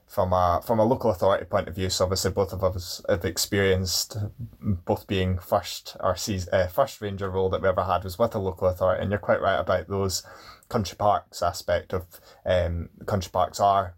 from 0.08 0.34
a 0.34 0.62
from 0.66 0.80
a 0.80 0.86
local 0.86 1.12
authority 1.12 1.46
point 1.46 1.68
of 1.68 1.76
view. 1.76 1.90
So 1.90 2.06
obviously, 2.06 2.32
both 2.32 2.54
of 2.54 2.64
us 2.64 3.02
have 3.10 3.26
experienced 3.26 4.18
both 4.62 5.08
being 5.08 5.40
first 5.40 5.98
our 6.00 6.16
season, 6.16 6.54
uh, 6.54 6.68
first 6.68 7.02
ranger 7.02 7.30
role 7.30 7.50
that 7.50 7.62
we 7.62 7.68
ever 7.68 7.84
had 7.84 8.04
was 8.04 8.20
with 8.20 8.36
a 8.36 8.40
local 8.40 8.68
authority, 8.68 9.02
and 9.02 9.12
you're 9.12 9.20
quite 9.20 9.42
right 9.42 9.60
about 9.60 9.88
those 9.88 10.24
country 10.70 10.96
parks 10.98 11.42
aspect 11.42 11.94
of 11.94 12.06
um, 12.46 12.90
country 13.06 13.30
parks 13.32 13.60
are 13.60 13.96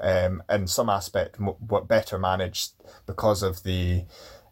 um, 0.00 0.42
in 0.48 0.66
some 0.66 0.88
aspect 0.88 1.38
what 1.38 1.88
better 1.88 2.18
managed 2.18 2.72
because 3.06 3.42
of 3.42 3.62
the 3.62 4.04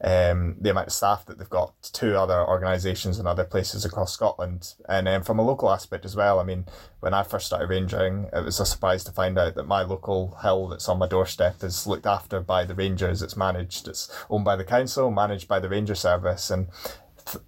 um, 0.02 0.56
the 0.58 0.70
amount 0.70 0.86
of 0.86 0.92
staff 0.92 1.26
that 1.26 1.38
they've 1.38 1.50
got 1.50 1.74
to 1.82 2.18
other 2.18 2.46
organisations 2.46 3.18
and 3.18 3.28
other 3.28 3.44
places 3.44 3.84
across 3.84 4.12
Scotland. 4.12 4.74
And 4.88 5.06
um, 5.06 5.22
from 5.22 5.38
a 5.38 5.44
local 5.44 5.70
aspect 5.70 6.04
as 6.04 6.16
well, 6.16 6.40
I 6.40 6.44
mean, 6.44 6.64
when 7.00 7.12
I 7.12 7.22
first 7.22 7.46
started 7.46 7.68
rangering, 7.68 8.34
it 8.34 8.44
was 8.44 8.60
a 8.60 8.66
surprise 8.66 9.04
to 9.04 9.12
find 9.12 9.38
out 9.38 9.54
that 9.56 9.66
my 9.66 9.82
local 9.82 10.38
hill 10.42 10.68
that's 10.68 10.88
on 10.88 10.98
my 10.98 11.06
doorstep 11.06 11.62
is 11.62 11.86
looked 11.86 12.06
after 12.06 12.40
by 12.40 12.64
the 12.64 12.74
Rangers. 12.74 13.22
It's 13.22 13.36
managed, 13.36 13.88
it's 13.88 14.10
owned 14.30 14.44
by 14.44 14.56
the 14.56 14.64
council, 14.64 15.10
managed 15.10 15.48
by 15.48 15.60
the 15.60 15.68
Ranger 15.68 15.94
Service. 15.94 16.50
And 16.50 16.68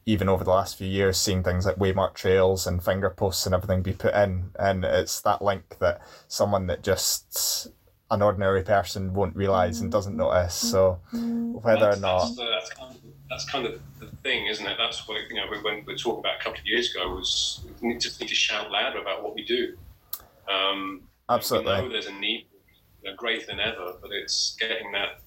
even 0.05 0.29
over 0.29 0.45
the 0.45 0.51
last 0.51 0.77
few 0.77 0.89
years, 0.89 1.19
seeing 1.19 1.43
things 1.43 1.65
like 1.65 1.77
waymark 1.77 2.15
trails 2.15 2.67
and 2.67 2.85
finger 2.85 3.11
posts 3.11 3.47
and 3.47 3.55
everything 3.55 3.83
be 3.83 3.93
put 3.93 4.15
in. 4.15 4.51
And 4.59 4.85
it's 4.85 5.23
that 5.23 5.43
link 5.43 5.79
that 5.81 6.03
someone 6.29 6.67
that 6.67 6.83
just 6.83 7.69
an 8.13 8.21
ordinary 8.21 8.63
person 8.63 9.15
won't 9.15 9.35
realize 9.35 9.81
and 9.81 9.91
doesn't 9.91 10.17
notice. 10.17 10.55
So 10.55 11.01
whether 11.13 11.81
that's, 11.81 11.97
or 11.97 12.01
not 12.01 12.19
that's, 12.19 12.37
that's, 12.37 12.71
kind 12.75 12.95
of, 12.95 13.03
that's, 13.31 13.51
kind 13.51 13.67
of, 13.67 13.81
the 13.99 14.07
thing, 14.23 14.47
isn't 14.47 14.67
it? 14.67 14.77
That's 14.79 15.09
what 15.09 15.19
you 15.31 15.37
know. 15.37 15.47
When 15.63 15.85
we 15.87 15.97
talked 15.97 16.21
about 16.21 16.39
a 16.39 16.45
couple 16.45 16.61
of 16.61 16.67
years 16.67 16.95
ago, 16.95 17.09
was 17.09 17.65
we 17.81 17.97
just 17.97 18.21
need 18.21 18.29
to 18.29 18.35
shout 18.35 18.71
louder 18.71 18.99
about 18.99 19.25
what 19.25 19.35
we 19.35 19.45
do. 19.45 19.77
Um, 20.47 21.03
Absolutely. 21.31 21.73
We 21.73 21.81
know 21.81 21.89
there's 21.89 22.07
a 22.07 22.13
need, 22.13 22.47
you 23.03 23.11
know, 23.11 23.17
greater 23.17 23.47
than 23.47 23.59
ever, 23.59 23.95
but 24.03 24.11
it's 24.13 24.57
getting 24.61 24.93
that 24.93 25.21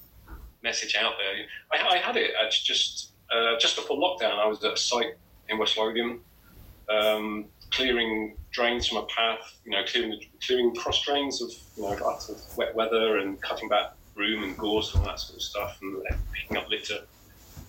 message 0.61 0.95
out 0.95 1.13
there. 1.17 1.45
I, 1.71 1.95
I 1.95 1.97
had 1.97 2.17
it 2.17 2.31
just 2.51 3.13
uh, 3.35 3.57
just 3.59 3.75
before 3.75 3.97
lockdown. 3.97 4.37
I 4.37 4.45
was 4.45 4.63
at 4.63 4.73
a 4.73 4.77
site 4.77 5.15
in 5.49 5.57
West 5.57 5.75
Lothian. 5.75 6.19
Um, 6.87 7.45
clearing 7.75 8.37
drains 8.51 8.87
from 8.87 8.99
a 8.99 9.05
path, 9.05 9.59
you 9.65 9.71
know, 9.71 9.83
clearing 9.85 10.19
clearing 10.45 10.73
cross 10.75 11.03
drains 11.03 11.41
of 11.41 11.51
you 11.75 11.83
know 11.83 12.09
after 12.09 12.33
wet 12.55 12.73
weather 12.75 13.17
and 13.17 13.41
cutting 13.41 13.69
back 13.69 13.93
broom 14.15 14.43
and 14.43 14.57
gorse 14.57 14.93
and 14.93 15.03
all 15.03 15.09
that 15.09 15.19
sort 15.19 15.35
of 15.35 15.41
stuff, 15.43 15.77
and 15.81 16.01
picking 16.33 16.57
up 16.57 16.69
litter, 16.69 16.99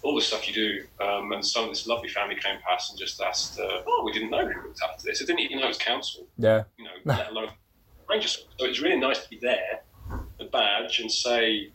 all 0.02 0.14
the 0.14 0.20
stuff 0.20 0.46
you 0.48 0.54
do. 0.54 1.04
Um, 1.04 1.32
and 1.32 1.44
some 1.44 1.64
of 1.64 1.70
this 1.70 1.86
lovely 1.86 2.08
family 2.08 2.36
came 2.36 2.58
past 2.66 2.90
and 2.90 2.98
just 2.98 3.20
asked, 3.20 3.58
uh, 3.58 3.82
"Oh, 3.86 4.02
we 4.04 4.12
didn't 4.12 4.30
know 4.30 4.46
who 4.46 4.62
looked 4.62 4.80
after 4.82 5.02
this. 5.04 5.20
I 5.20 5.26
didn't 5.26 5.40
even 5.40 5.58
know 5.58 5.64
it 5.64 5.68
was 5.68 5.78
council. 5.78 6.26
Yeah, 6.38 6.64
you 6.78 6.84
know, 6.84 6.90
let 7.04 7.30
alone 7.30 7.50
rangers. 8.08 8.46
So 8.58 8.66
it's 8.66 8.80
really 8.80 8.98
nice 8.98 9.24
to 9.24 9.28
be 9.28 9.38
there, 9.38 9.82
the 10.38 10.44
badge, 10.46 11.00
and 11.00 11.10
say, 11.10 11.50
you 11.50 11.72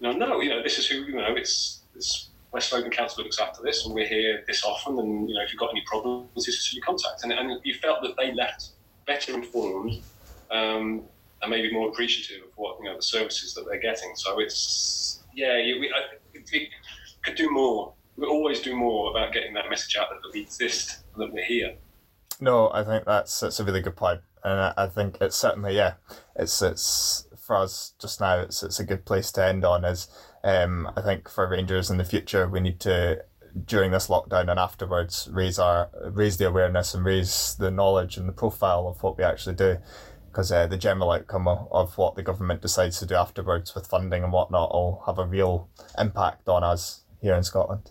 know, 0.00 0.12
no, 0.12 0.40
you 0.40 0.50
know, 0.50 0.62
this 0.62 0.78
is 0.78 0.86
who 0.88 0.96
you 0.96 1.14
know. 1.14 1.34
It's 1.36 1.82
it's 1.94 2.30
West 2.52 2.72
Lothian 2.72 2.90
Council 2.90 3.22
looks 3.22 3.38
after 3.38 3.62
this, 3.62 3.84
and 3.84 3.94
we're 3.94 4.06
here 4.06 4.42
this 4.46 4.64
often. 4.64 4.98
And 4.98 5.28
you 5.28 5.34
know, 5.34 5.42
if 5.42 5.52
you've 5.52 5.60
got 5.60 5.70
any 5.70 5.82
problems, 5.86 6.28
this 6.34 6.48
is 6.48 6.72
you 6.72 6.80
contact. 6.82 7.22
And, 7.22 7.32
and 7.32 7.60
you 7.64 7.74
felt 7.74 8.02
that 8.02 8.16
they 8.16 8.32
left 8.32 8.70
better 9.06 9.34
informed 9.34 10.02
um, 10.50 11.02
and 11.42 11.50
maybe 11.50 11.72
more 11.72 11.88
appreciative 11.88 12.44
of 12.44 12.52
what 12.56 12.78
you 12.78 12.86
know 12.86 12.96
the 12.96 13.02
services 13.02 13.54
that 13.54 13.64
they're 13.66 13.80
getting. 13.80 14.12
So 14.14 14.40
it's 14.40 15.22
yeah, 15.34 15.54
we, 15.56 15.92
I, 15.94 16.16
we 16.32 16.70
could 17.22 17.36
do 17.36 17.50
more. 17.50 17.92
We 18.16 18.26
always 18.26 18.60
do 18.60 18.74
more 18.74 19.10
about 19.10 19.32
getting 19.32 19.54
that 19.54 19.70
message 19.70 19.96
out 19.96 20.08
that 20.10 20.32
we 20.32 20.40
exist, 20.40 21.04
that 21.16 21.32
we're 21.32 21.44
here. 21.44 21.74
No, 22.40 22.70
I 22.72 22.82
think 22.84 23.04
that's 23.04 23.40
that's 23.40 23.60
a 23.60 23.64
really 23.64 23.80
good 23.80 23.96
point, 23.96 24.20
and 24.44 24.60
I, 24.60 24.74
I 24.76 24.86
think 24.86 25.18
it's 25.20 25.36
certainly 25.36 25.76
yeah, 25.76 25.94
it's 26.36 26.62
it's 26.62 27.26
for 27.36 27.56
us 27.56 27.94
just 27.98 28.20
now. 28.20 28.40
It's 28.40 28.62
it's 28.62 28.80
a 28.80 28.84
good 28.84 29.04
place 29.04 29.32
to 29.32 29.44
end 29.44 29.64
on. 29.64 29.84
Is 29.84 30.08
um, 30.44 30.90
I 30.96 31.02
think 31.02 31.28
for 31.28 31.48
Rangers 31.48 31.90
in 31.90 31.98
the 31.98 32.04
future, 32.04 32.48
we 32.48 32.60
need 32.60 32.80
to 32.80 33.24
during 33.64 33.90
this 33.90 34.08
lockdown 34.08 34.50
and 34.50 34.60
afterwards 34.60 35.28
raise 35.32 35.58
our 35.58 35.88
raise 36.12 36.36
the 36.36 36.46
awareness 36.46 36.94
and 36.94 37.04
raise 37.04 37.56
the 37.58 37.70
knowledge 37.70 38.16
and 38.16 38.28
the 38.28 38.32
profile 38.32 38.86
of 38.86 39.02
what 39.02 39.16
we 39.16 39.24
actually 39.24 39.54
do 39.54 39.78
because 40.28 40.52
uh, 40.52 40.66
the 40.66 40.76
general 40.76 41.10
outcome 41.10 41.48
of, 41.48 41.66
of 41.72 41.96
what 41.96 42.14
the 42.14 42.22
government 42.22 42.60
decides 42.60 42.98
to 42.98 43.06
do 43.06 43.14
afterwards 43.14 43.74
with 43.74 43.86
funding 43.86 44.22
and 44.22 44.32
whatnot 44.32 44.72
will 44.72 45.02
have 45.06 45.18
a 45.18 45.26
real 45.26 45.68
impact 45.98 46.48
on 46.48 46.62
us 46.62 47.02
here 47.20 47.34
in 47.34 47.42
Scotland. 47.42 47.90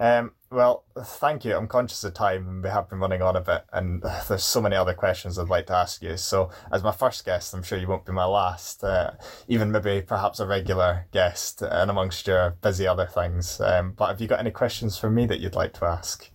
Um, 0.00 0.32
well, 0.52 0.84
thank 0.96 1.44
you. 1.44 1.56
I'm 1.56 1.66
conscious 1.66 2.04
of 2.04 2.14
time 2.14 2.46
and 2.46 2.62
we 2.62 2.68
have 2.68 2.88
been 2.88 2.98
running 2.98 3.22
on 3.22 3.36
a 3.36 3.40
bit, 3.40 3.64
and 3.72 4.02
there's 4.28 4.44
so 4.44 4.60
many 4.60 4.76
other 4.76 4.94
questions 4.94 5.38
I'd 5.38 5.48
like 5.48 5.66
to 5.66 5.74
ask 5.74 6.02
you. 6.02 6.16
So, 6.16 6.50
as 6.70 6.82
my 6.82 6.92
first 6.92 7.24
guest, 7.24 7.54
I'm 7.54 7.62
sure 7.62 7.78
you 7.78 7.88
won't 7.88 8.04
be 8.04 8.12
my 8.12 8.24
last, 8.24 8.84
uh, 8.84 9.12
even 9.48 9.72
maybe 9.72 10.02
perhaps 10.02 10.40
a 10.40 10.46
regular 10.46 11.06
guest, 11.12 11.62
and 11.62 11.90
amongst 11.90 12.26
your 12.26 12.50
busy 12.62 12.86
other 12.86 13.06
things. 13.06 13.60
Um, 13.60 13.92
but 13.92 14.08
have 14.08 14.20
you 14.20 14.28
got 14.28 14.40
any 14.40 14.50
questions 14.50 14.98
for 14.98 15.10
me 15.10 15.26
that 15.26 15.40
you'd 15.40 15.54
like 15.54 15.72
to 15.74 15.86
ask? 15.86 16.28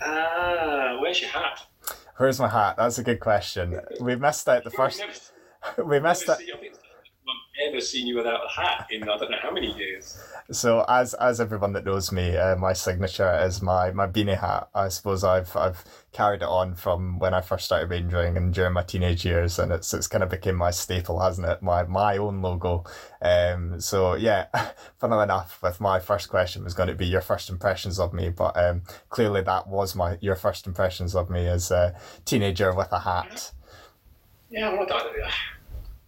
Ah, 0.00 0.06
uh, 0.06 1.00
where's 1.00 1.20
your 1.20 1.30
hat? 1.30 1.66
Where's 2.16 2.40
my 2.40 2.48
hat? 2.48 2.76
That's 2.76 2.98
a 2.98 3.04
good 3.04 3.20
question. 3.20 3.80
We 4.00 4.16
missed 4.16 4.48
out 4.48 4.64
the 4.64 4.70
first. 4.70 5.02
we 5.84 6.00
missed 6.00 6.28
it 6.28 6.38
ever 7.66 7.80
seen 7.80 8.06
you 8.06 8.16
without 8.16 8.40
a 8.44 8.48
hat 8.48 8.86
in 8.90 9.02
I 9.02 9.16
don't 9.16 9.30
know 9.30 9.38
how 9.42 9.50
many 9.50 9.76
years. 9.76 10.18
So 10.50 10.84
as 10.88 11.12
as 11.14 11.40
everyone 11.40 11.74
that 11.74 11.84
knows 11.84 12.10
me, 12.10 12.36
uh, 12.36 12.56
my 12.56 12.72
signature 12.72 13.38
is 13.42 13.60
my 13.60 13.90
my 13.90 14.06
beanie 14.06 14.38
hat. 14.38 14.68
I 14.74 14.88
suppose 14.88 15.22
I've 15.22 15.54
I've 15.56 15.84
carried 16.12 16.42
it 16.42 16.48
on 16.48 16.74
from 16.74 17.18
when 17.18 17.34
I 17.34 17.42
first 17.42 17.66
started 17.66 17.90
rangering 17.90 18.36
and 18.36 18.54
during 18.54 18.72
my 18.72 18.82
teenage 18.82 19.24
years, 19.26 19.58
and 19.58 19.72
it's 19.72 19.92
it's 19.92 20.06
kind 20.06 20.24
of 20.24 20.30
became 20.30 20.54
my 20.54 20.70
staple, 20.70 21.20
hasn't 21.20 21.46
it? 21.46 21.62
My 21.62 21.82
my 21.82 22.16
own 22.16 22.40
logo. 22.40 22.84
Um. 23.20 23.80
So 23.80 24.14
yeah, 24.14 24.46
funnily 24.98 25.24
enough, 25.24 25.60
with 25.62 25.80
my 25.80 26.00
first 26.00 26.30
question 26.30 26.64
was 26.64 26.74
going 26.74 26.88
to 26.88 26.94
be 26.94 27.06
your 27.06 27.20
first 27.20 27.50
impressions 27.50 28.00
of 28.00 28.14
me, 28.14 28.30
but 28.30 28.56
um, 28.56 28.82
clearly 29.10 29.42
that 29.42 29.68
was 29.68 29.94
my 29.94 30.16
your 30.20 30.36
first 30.36 30.66
impressions 30.66 31.14
of 31.14 31.28
me 31.28 31.46
as 31.46 31.70
a 31.70 31.94
teenager 32.24 32.74
with 32.74 32.90
a 32.92 33.00
hat. 33.00 33.52
Yeah, 34.50 34.72
well, 34.72 34.86
I, 34.90 35.30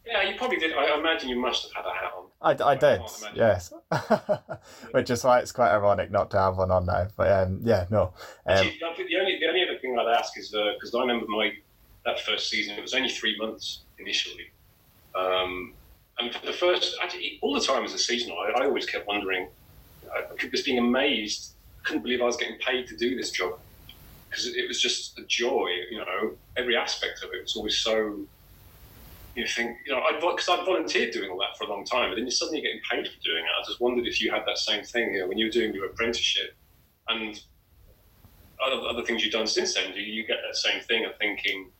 yeah, 0.06 0.28
you 0.28 0.36
probably 0.36 0.58
did. 0.58 0.74
I 0.74 0.98
imagine 0.98 1.28
you 1.28 1.38
must 1.38 1.64
have 1.64 1.84
had 1.84 1.90
a 1.90 1.94
hat 1.94 2.12
on. 2.16 2.24
I, 2.42 2.70
I 2.70 2.74
did, 2.74 3.02
yes. 3.34 3.72
Which 4.92 5.10
is 5.10 5.22
why 5.22 5.40
it's 5.40 5.52
quite 5.52 5.72
ironic 5.72 6.10
not 6.10 6.30
to 6.30 6.38
have 6.38 6.56
one 6.56 6.70
on 6.70 6.86
now. 6.86 7.08
But 7.16 7.30
um, 7.30 7.60
yeah, 7.62 7.86
no. 7.90 8.14
Um, 8.46 8.56
Actually, 8.56 8.78
the, 8.80 9.18
only, 9.18 9.38
the 9.38 9.46
only 9.46 9.62
other 9.68 9.78
thing 9.78 9.98
I'd 9.98 10.16
ask 10.16 10.38
is 10.38 10.48
because 10.48 10.94
uh, 10.94 10.98
I 10.98 11.00
remember 11.02 11.26
my 11.26 11.52
that 12.06 12.20
first 12.20 12.48
season, 12.48 12.78
it 12.78 12.82
was 12.82 12.94
only 12.94 13.10
three 13.10 13.36
months 13.38 13.80
initially. 13.98 14.50
Um, 15.14 15.74
and 16.18 16.34
for 16.34 16.46
the 16.46 16.52
first, 16.52 16.96
actually, 17.02 17.38
all 17.42 17.52
the 17.54 17.60
time 17.60 17.84
as 17.84 17.92
a 17.92 17.98
seasonal, 17.98 18.38
I, 18.38 18.60
I 18.60 18.64
always 18.64 18.86
kept 18.86 19.06
wondering, 19.06 19.48
I 20.14 20.24
was 20.50 20.62
being 20.62 20.78
amazed. 20.78 21.52
I 21.80 21.86
couldn't 21.86 22.02
believe 22.02 22.22
I 22.22 22.24
was 22.24 22.36
getting 22.36 22.58
paid 22.58 22.86
to 22.88 22.96
do 22.96 23.16
this 23.16 23.30
job 23.30 23.58
because 24.28 24.46
it, 24.46 24.56
it 24.56 24.68
was 24.68 24.80
just 24.80 25.18
a 25.18 25.24
joy. 25.24 25.68
You 25.90 25.98
know, 25.98 26.32
every 26.56 26.76
aspect 26.76 27.22
of 27.22 27.30
it 27.32 27.42
was 27.42 27.56
always 27.56 27.76
so 27.76 28.20
you 29.40 29.46
think, 29.46 29.76
you 29.86 29.92
know, 29.92 30.00
I 30.00 30.12
because 30.12 30.48
I'd 30.48 30.64
volunteered 30.64 31.12
doing 31.12 31.30
all 31.30 31.38
that 31.38 31.56
for 31.58 31.64
a 31.64 31.68
long 31.68 31.84
time, 31.84 32.10
and 32.10 32.18
then 32.18 32.24
you're 32.24 32.30
suddenly 32.30 32.60
getting 32.60 32.80
paid 32.90 33.06
for 33.06 33.20
doing 33.24 33.44
it. 33.44 33.50
I 33.60 33.66
just 33.66 33.80
wondered 33.80 34.06
if 34.06 34.20
you 34.20 34.30
had 34.30 34.42
that 34.46 34.58
same 34.58 34.84
thing, 34.84 35.14
you 35.14 35.20
know, 35.20 35.28
when 35.28 35.38
you 35.38 35.46
were 35.46 35.50
doing 35.50 35.74
your 35.74 35.86
apprenticeship 35.86 36.54
and 37.08 37.40
other, 38.64 38.76
other 38.86 39.02
things 39.02 39.24
you've 39.24 39.32
done 39.32 39.46
since 39.46 39.74
then. 39.74 39.92
Do 39.92 40.00
you 40.00 40.26
get 40.26 40.38
that 40.46 40.56
same 40.56 40.82
thing 40.82 41.04
of 41.04 41.12
thinking, 41.18 41.70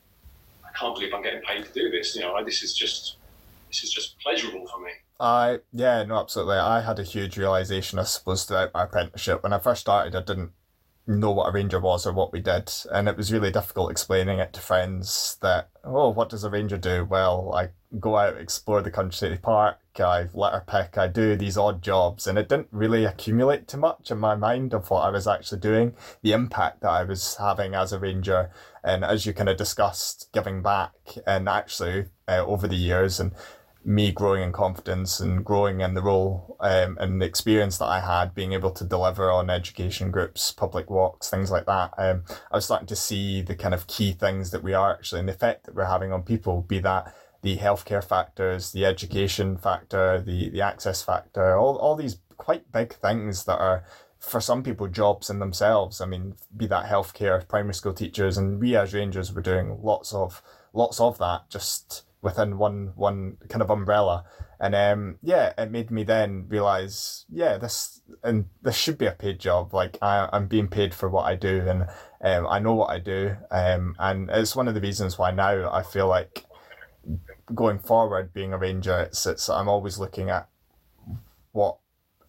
I 0.65 0.77
can't 0.79 0.95
believe 0.95 1.13
I'm 1.15 1.23
getting 1.23 1.43
paid 1.43 1.65
to 1.65 1.73
do 1.73 1.91
this? 1.91 2.15
You 2.15 2.23
know, 2.23 2.35
I, 2.35 2.43
this 2.43 2.63
is 2.63 2.75
just 2.75 3.17
this 3.69 3.85
is 3.85 3.93
just 3.93 4.19
pleasurable 4.19 4.67
for 4.67 4.81
me. 4.81 4.91
I 5.21 5.59
yeah, 5.73 6.03
no, 6.05 6.19
absolutely. 6.19 6.57
I 6.57 6.81
had 6.81 6.99
a 6.99 7.05
huge 7.05 7.37
realization, 7.37 7.99
I 7.99 8.05
suppose, 8.05 8.45
throughout 8.45 8.73
my 8.75 8.85
apprenticeship. 8.85 9.43
When 9.43 9.53
I 9.53 9.59
first 9.59 9.83
started, 9.83 10.17
I 10.17 10.23
didn't 10.23 10.53
know 11.07 11.31
what 11.31 11.49
a 11.49 11.53
ranger 11.53 11.81
was 11.81 12.07
or 12.07 12.13
what 12.13 12.33
we 12.33 12.41
did 12.41 12.71
and 12.93 13.09
it 13.09 13.17
was 13.17 13.33
really 13.33 13.51
difficult 13.51 13.91
explaining 13.91 14.39
it 14.39 14.53
to 14.53 14.61
friends 14.61 15.39
that 15.41 15.69
oh 15.85 16.09
what 16.09 16.29
does 16.29 16.45
a 16.45 16.51
ranger 16.51 16.77
do? 16.77 17.05
Well 17.05 17.53
i 17.55 17.71
go 17.99 18.17
out 18.17 18.37
explore 18.37 18.83
the 18.83 18.91
country 18.91 19.37
park 19.43 19.79
i 19.99 20.29
litter 20.33 20.63
pick 20.67 20.97
i 20.97 21.09
do 21.09 21.35
these 21.35 21.59
odd 21.59 21.83
jobs 21.83 22.27
and 22.27 22.39
it 22.39 22.49
didn't 22.49 22.69
really 22.71 23.05
accumulate 23.05 23.67
too 23.67 23.77
much 23.77 24.11
in 24.11 24.19
my 24.19 24.35
mind 24.35 24.73
of 24.73 24.89
what 24.89 25.01
i 25.01 25.11
was 25.11 25.27
actually 25.27 25.59
doing 25.59 25.95
the 26.23 26.33
impact 26.33 26.81
that 26.81 26.91
i 26.91 27.03
was 27.03 27.37
having 27.37 27.75
as 27.75 27.93
a 27.93 27.99
ranger 27.99 28.51
and 28.85 29.05
as 29.05 29.27
you 29.27 29.35
kind 29.35 29.49
of 29.49 29.57
discussed 29.57 30.29
giving 30.33 30.63
back 30.63 30.93
and 31.27 31.49
actually 31.49 32.07
uh, 32.29 32.45
over 32.47 32.69
the 32.69 32.77
years 32.77 33.19
and 33.19 33.33
me 33.85 34.13
growing 34.13 34.43
in 34.43 34.53
confidence 34.53 35.21
and 35.21 35.45
growing 35.45 35.81
in 35.81 35.95
the 35.95 36.03
role 36.03 36.57
um, 36.61 36.99
and 37.01 37.21
the 37.21 37.27
experience 37.27 37.79
that 37.79 37.87
I 37.87 38.01
had 38.01 38.35
being 38.35 38.53
able 38.53 38.71
to 38.73 38.85
deliver 38.85 39.31
on 39.31 39.49
education 39.49 40.11
groups, 40.11 40.53
public 40.53 40.91
walks, 40.91 41.31
things 41.31 41.51
like 41.51 41.67
that. 41.67 41.93
Um, 41.97 42.25
I 42.53 42.57
was 42.57 42.67
starting 42.67 42.89
to 42.89 42.97
see 42.97 43.41
the 43.41 43.55
kind 43.55 43.73
of 43.73 43.87
key 43.87 44.13
things 44.13 44.51
that 44.51 44.63
we 44.63 44.75
are 44.75 44.93
actually 44.93 45.21
and 45.21 45.29
the 45.29 45.33
effect 45.33 45.65
that 45.65 45.75
we're 45.75 45.87
having 45.87 46.13
on 46.13 46.23
people, 46.23 46.63
be 46.63 46.79
that 46.81 47.15
the 47.43 47.57
healthcare 47.57 48.05
factors, 48.05 48.73
the 48.73 48.85
education 48.85 49.57
factor, 49.57 50.21
the, 50.21 50.51
the 50.51 50.61
access 50.61 51.03
factor, 51.03 51.57
all, 51.57 51.77
all 51.77 51.97
these 51.97 52.19
quite 52.37 52.71
big 52.73 52.95
things 52.95 53.45
that 53.45 53.59
are 53.59 53.85
for 54.19 54.41
some 54.41 54.63
people 54.63 54.87
jobs 54.87 55.31
in 55.31 55.39
themselves. 55.39 56.03
I 56.03 56.07
mean, 56.07 56.35
be 56.55 56.67
that 56.67 56.87
healthcare, 56.87 57.47
primary 57.49 57.75
school 57.75 57.95
teachers, 57.95 58.37
and 58.37 58.61
we 58.61 58.77
as 58.77 58.93
rangers 58.93 59.33
were 59.33 59.41
doing 59.41 59.79
lots 59.83 60.13
of 60.13 60.43
lots 60.73 61.01
of 61.01 61.19
that 61.19 61.49
just 61.49 62.05
within 62.23 62.59
one 62.59 62.93
one 62.97 63.37
kind 63.49 63.63
of 63.63 63.71
umbrella. 63.71 64.25
And 64.59 64.75
um, 64.75 65.19
yeah, 65.23 65.53
it 65.57 65.71
made 65.71 65.91
me 65.91 66.05
then 66.05 66.47
realize, 66.49 67.25
yeah, 67.31 67.57
this 67.57 68.03
and 68.23 68.47
this 68.63 68.77
should 68.77 68.99
be 68.99 69.07
a 69.07 69.13
paid 69.13 69.39
job. 69.39 69.73
Like 69.73 69.97
I, 70.03 70.29
I'm 70.33 70.47
being 70.47 70.69
paid 70.69 70.95
for 70.95 71.09
what 71.09 71.25
I 71.25 71.35
do, 71.35 71.67
and 71.67 71.87
um, 72.23 72.47
I 72.47 72.59
know 72.59 72.75
what 72.75 72.91
I 72.91 72.99
do. 72.99 73.37
Um, 73.51 73.97
and 73.99 74.29
it's 74.31 74.55
one 74.55 74.69
of 74.69 74.75
the 74.75 74.81
reasons 74.81 75.19
why 75.19 75.31
now 75.31 75.71
I 75.73 75.83
feel 75.83 76.09
like 76.09 76.45
going 77.55 77.79
forward, 77.79 78.35
being 78.35 78.53
a 78.53 78.59
ranger, 78.59 79.01
it's 79.01 79.27
it's 79.27 79.49
I'm 79.49 79.69
always 79.69 79.99
looking 79.99 80.31
at 80.31 80.49
what 81.53 81.79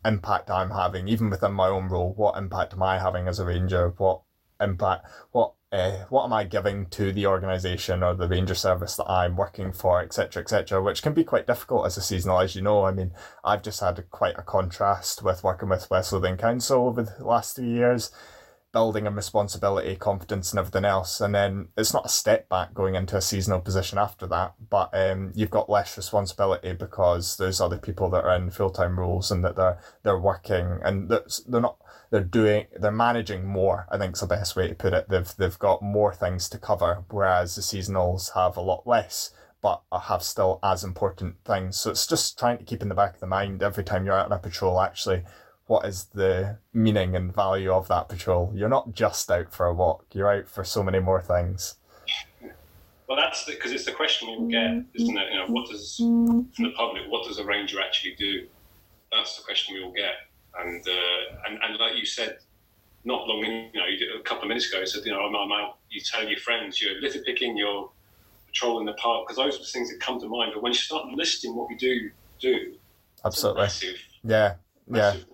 impact 0.06 0.50
I'm 0.50 0.72
having, 0.72 1.08
even 1.08 1.30
within 1.30 1.54
my 1.54 1.68
own 1.68 1.90
role. 1.90 2.14
What 2.16 2.38
impact 2.38 2.74
am 2.74 2.84
I 2.84 3.00
having 3.00 3.28
as 3.28 3.40
a 3.40 3.46
ranger? 3.46 3.94
What 3.98 4.22
impact? 4.60 5.06
What 5.32 5.54
uh, 5.72 6.06
what 6.10 6.26
am 6.26 6.34
I 6.34 6.44
giving 6.44 6.88
to 6.88 7.14
the 7.14 7.28
organisation 7.28 8.04
or 8.04 8.14
the 8.14 8.28
ranger 8.28 8.56
service 8.56 8.98
that 8.98 9.10
I'm 9.10 9.38
working 9.38 9.72
for, 9.72 10.02
etc., 10.02 10.44
etc., 10.44 10.82
which 10.82 11.02
can 11.02 11.14
be 11.14 11.24
quite 11.24 11.48
difficult 11.48 11.86
as 11.86 11.96
a 11.96 12.02
seasonal, 12.02 12.42
as 12.42 12.56
you 12.56 12.62
know. 12.62 12.84
I 12.84 12.92
mean, 12.92 13.12
I've 13.44 13.64
just 13.64 13.80
had 13.80 14.04
quite 14.12 14.38
a 14.38 14.42
contrast 14.42 15.24
with 15.24 15.44
working 15.44 15.70
with 15.70 15.90
West 15.90 16.12
Lothian 16.12 16.38
Council 16.38 16.88
over 16.88 17.04
the 17.04 17.24
last 17.24 17.56
three 17.56 17.70
years, 17.70 18.12
building 18.72 19.06
and 19.06 19.16
responsibility, 19.16 19.96
confidence, 19.96 20.52
and 20.52 20.60
everything 20.60 20.86
else. 20.86 21.20
And 21.20 21.36
then 21.36 21.68
it's 21.78 21.94
not 21.94 22.06
a 22.06 22.10
step 22.10 22.48
back 22.50 22.74
going 22.74 22.96
into 22.96 23.18
a 23.18 23.22
seasonal 23.22 23.60
position 23.60 23.98
after 23.98 24.28
that, 24.28 24.54
but 24.70 24.90
um, 24.94 25.32
you've 25.36 25.50
got 25.50 25.70
less 25.70 25.98
responsibility 25.98 26.74
because 26.74 27.38
there's 27.38 27.62
other 27.62 27.78
people 27.78 28.10
that 28.12 28.24
are 28.24 28.36
in 28.36 28.50
full 28.50 28.70
time 28.70 29.00
roles 29.00 29.32
and 29.32 29.44
that 29.44 29.56
they're 29.56 29.80
they're 30.04 30.20
working 30.20 30.80
and 30.84 31.10
they're 31.10 31.62
not 31.62 31.78
they're 32.12 32.22
doing 32.24 32.68
they're 32.80 32.92
managing 32.92 33.46
more. 33.46 33.88
I 33.90 33.98
think 33.98 34.16
is 34.16 34.22
the 34.22 34.28
best 34.28 34.56
way 34.56 34.68
to 34.68 34.76
put 34.76 34.94
it. 34.94 35.10
They've 35.10 35.34
they've 35.38 35.60
got 35.60 35.82
more 35.82 36.14
things 36.14 36.48
to 36.50 36.58
cover, 36.58 37.04
whereas 37.10 37.56
the 37.56 37.62
seasonals 37.62 38.34
have 38.36 38.58
a 38.58 38.62
lot 38.62 38.88
less, 38.88 39.32
but 39.62 39.82
have 39.92 40.24
still 40.24 40.60
as 40.64 40.84
important 40.84 41.36
things. 41.46 41.78
So 41.78 41.92
it's 41.92 42.08
just 42.08 42.40
trying 42.40 42.58
to 42.58 42.64
keep 42.64 42.82
in 42.82 42.90
the 42.90 42.96
back 42.96 43.16
of 43.16 43.20
the 43.20 43.28
mind 43.28 43.64
every 43.64 43.84
time 43.84 44.06
you're 44.06 44.18
out 44.18 44.28
on 44.28 44.32
a 44.32 44.40
patrol. 44.40 44.80
Actually, 44.82 45.24
what 45.72 45.86
is 45.86 46.08
the 46.14 46.58
meaning 46.74 47.16
and 47.16 47.34
value 47.34 47.72
of 47.72 47.88
that 47.88 48.10
patrol? 48.10 48.52
You're 48.54 48.68
not 48.68 48.94
just 48.94 49.32
out 49.32 49.54
for 49.54 49.68
a 49.68 49.74
walk. 49.74 50.06
You're 50.12 50.30
out 50.30 50.50
for 50.50 50.66
so 50.66 50.84
many 50.84 51.00
more 51.00 51.22
things. 51.22 51.76
Well, 53.08 53.18
that's 53.18 53.46
because 53.46 53.72
it's 53.72 53.86
the 53.86 53.94
question 53.94 54.48
we 54.48 54.52
get, 54.52 54.84
isn't 54.96 55.18
it? 55.18 55.32
You 55.32 55.40
know, 55.40 55.48
what 55.48 55.70
does 55.70 55.96
from 55.96 56.50
the 56.58 56.74
public, 56.76 57.04
what 57.08 57.26
does 57.26 57.40
a 57.40 57.46
ranger 57.46 57.80
actually 57.80 58.16
do? 58.16 58.48
That's 59.14 59.38
the 59.38 59.44
question 59.44 59.76
we 59.76 59.84
all 59.84 59.94
get 59.94 60.16
and 60.60 60.86
uh, 60.86 61.48
and 61.48 61.58
and 61.64 61.78
like 61.78 61.96
you 61.96 62.06
said, 62.06 62.40
not 63.06 63.26
long, 63.28 63.40
you 63.40 63.80
know, 63.80 64.20
a 64.20 64.24
couple 64.24 64.44
of 64.44 64.50
minutes 64.50 64.70
ago, 64.70 64.80
you 64.80 64.86
said, 64.86 65.06
you 65.06 65.12
know, 65.12 65.22
I'm, 65.22 65.36
I'm 65.36 65.52
out. 65.52 65.78
You 65.90 66.02
tell 66.02 66.28
your 66.28 66.40
friends 66.40 66.82
you're 66.82 67.00
litter 67.00 67.20
picking, 67.26 67.56
you're 67.56 67.90
patrolling 68.48 68.86
the 68.86 68.94
park, 68.94 69.26
because 69.26 69.38
those 69.38 69.56
are 69.56 69.60
the 69.60 69.66
things 69.66 69.90
that 69.90 70.00
come 70.02 70.20
to 70.20 70.28
mind. 70.28 70.52
But 70.54 70.64
when 70.64 70.74
you 70.74 70.78
start 70.78 71.08
listing 71.08 71.56
what 71.56 71.70
we 71.70 71.76
do, 71.76 72.12
do 72.40 72.76
absolutely, 73.24 73.64
massive, 73.64 73.96
yeah, 74.24 74.56
massive 74.88 75.26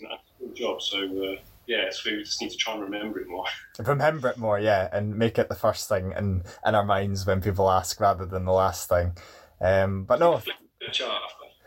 and 0.00 0.10
that's 0.10 0.22
good 0.38 0.54
job. 0.54 0.82
So. 0.82 0.98
Uh, 1.02 1.36
yeah, 1.68 1.90
so 1.90 2.10
we 2.10 2.22
just 2.22 2.40
need 2.40 2.50
to 2.50 2.56
try 2.56 2.72
and 2.72 2.82
remember 2.82 3.20
it 3.20 3.28
more. 3.28 3.44
Remember 3.78 4.28
it 4.28 4.38
more, 4.38 4.58
yeah, 4.58 4.88
and 4.90 5.14
make 5.18 5.38
it 5.38 5.50
the 5.50 5.54
first 5.54 5.86
thing 5.86 6.14
in, 6.16 6.42
in 6.64 6.74
our 6.74 6.82
minds 6.82 7.26
when 7.26 7.42
people 7.42 7.70
ask 7.70 8.00
rather 8.00 8.24
than 8.24 8.46
the 8.46 8.52
last 8.52 8.88
thing. 8.88 9.12
Um, 9.60 10.04
but 10.04 10.18
no, 10.18 10.40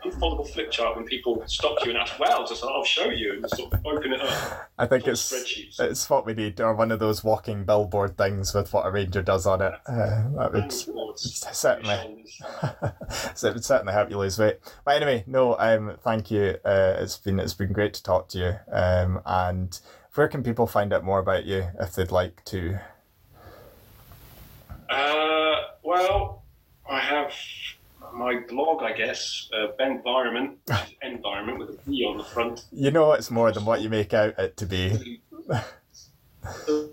unfoldable 0.04 0.48
flip 0.48 0.70
chart 0.70 0.96
when 0.96 1.04
people 1.04 1.42
stop 1.46 1.84
you 1.84 1.90
and 1.90 1.98
ask, 1.98 2.18
"Well, 2.18 2.46
just 2.46 2.64
I'll 2.64 2.84
show 2.84 3.10
you," 3.10 3.34
and 3.34 3.50
sort 3.50 3.72
of 3.72 3.86
open 3.86 4.12
it 4.12 4.20
up. 4.20 4.70
I 4.78 4.86
think 4.86 5.06
it's 5.06 5.32
it's 5.78 6.08
what 6.10 6.26
we 6.26 6.34
need, 6.34 6.60
or 6.60 6.74
one 6.74 6.92
of 6.92 6.98
those 6.98 7.24
walking 7.24 7.64
billboard 7.64 8.16
things 8.16 8.54
with 8.54 8.72
what 8.72 8.86
a 8.86 8.90
ranger 8.90 9.22
does 9.22 9.46
on 9.46 9.62
it. 9.62 9.74
Uh, 9.86 10.28
that 10.36 10.52
would 10.52 10.72
certainly, 11.18 12.24
so 13.34 13.48
it 13.48 13.54
would 13.54 13.64
certainly 13.64 13.92
help 13.92 14.10
you 14.10 14.18
lose 14.18 14.38
weight. 14.38 14.58
But 14.84 14.96
anyway, 14.96 15.24
no, 15.26 15.56
um, 15.58 15.96
thank 16.02 16.30
you. 16.30 16.56
Uh, 16.64 16.96
it's 16.98 17.16
been 17.16 17.38
it's 17.38 17.54
been 17.54 17.72
great 17.72 17.94
to 17.94 18.02
talk 18.02 18.28
to 18.30 18.38
you. 18.38 18.54
Um, 18.72 19.20
and 19.24 19.78
where 20.14 20.28
can 20.28 20.42
people 20.42 20.66
find 20.66 20.92
out 20.92 21.04
more 21.04 21.18
about 21.18 21.44
you 21.44 21.68
if 21.80 21.94
they'd 21.94 22.10
like 22.10 22.44
to? 22.46 22.78
Uh, 24.90 25.54
well, 25.82 26.42
I 26.88 27.00
have 27.00 27.32
my 28.14 28.40
blog, 28.48 28.82
I 28.82 28.92
guess. 28.92 29.48
Uh, 29.52 29.68
Benvironment, 29.78 30.56
environment 31.02 31.58
with 31.58 31.70
a 31.70 31.78
B 31.88 32.04
on 32.04 32.18
the 32.18 32.24
front. 32.24 32.64
You 32.72 32.90
know 32.90 33.12
it's 33.12 33.30
more 33.30 33.52
than 33.52 33.64
what 33.64 33.82
you 33.82 33.88
make 33.88 34.14
out 34.14 34.38
it 34.38 34.56
to 34.58 34.66
be. 34.66 35.20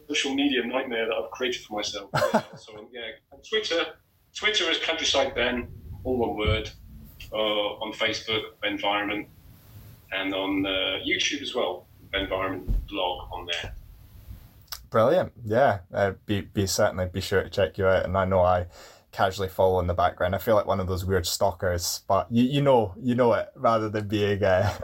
Social 0.08 0.36
media 0.36 0.65
nightmare 0.65 1.08
that 1.08 1.13
I've 1.13 1.32
created 1.32 1.63
for 1.63 1.77
myself. 1.77 2.10
Yeah, 2.13 2.41
so 2.58 2.88
yeah, 2.91 3.01
on 3.32 3.39
Twitter, 3.41 3.86
Twitter 4.34 4.69
is 4.69 4.77
Countryside 4.79 5.36
Ben, 5.36 5.67
all 6.03 6.17
one 6.17 6.38
word. 6.38 6.69
Uh, 7.32 7.36
on 7.36 7.93
Facebook, 7.93 8.41
Benvironment, 8.63 9.27
and 10.12 10.34
on 10.34 10.65
uh, 10.65 10.99
YouTube 11.05 11.43
as 11.43 11.53
well, 11.53 11.86
Benvironment 12.12 12.65
blog 12.88 13.27
on 13.32 13.45
there. 13.45 13.73
Brilliant. 14.89 15.32
Yeah. 15.45 15.79
Uh, 15.93 16.13
be 16.25 16.41
be 16.41 16.65
certainly 16.65 17.05
be 17.05 17.21
sure 17.21 17.43
to 17.43 17.49
check 17.49 17.77
you 17.77 17.86
out. 17.86 18.05
And 18.05 18.17
I 18.17 18.25
know 18.25 18.41
I 18.41 18.65
casually 19.11 19.49
follow 19.49 19.79
in 19.79 19.87
the 19.87 19.93
background. 19.93 20.35
I 20.35 20.37
feel 20.37 20.55
like 20.55 20.65
one 20.65 20.79
of 20.79 20.87
those 20.87 21.05
weird 21.05 21.25
stalkers, 21.25 22.01
but 22.07 22.27
you, 22.31 22.43
you 22.43 22.61
know 22.61 22.93
you 23.01 23.15
know 23.15 23.33
it 23.33 23.49
rather 23.55 23.89
than 23.89 24.07
being 24.07 24.43
uh, 24.43 24.77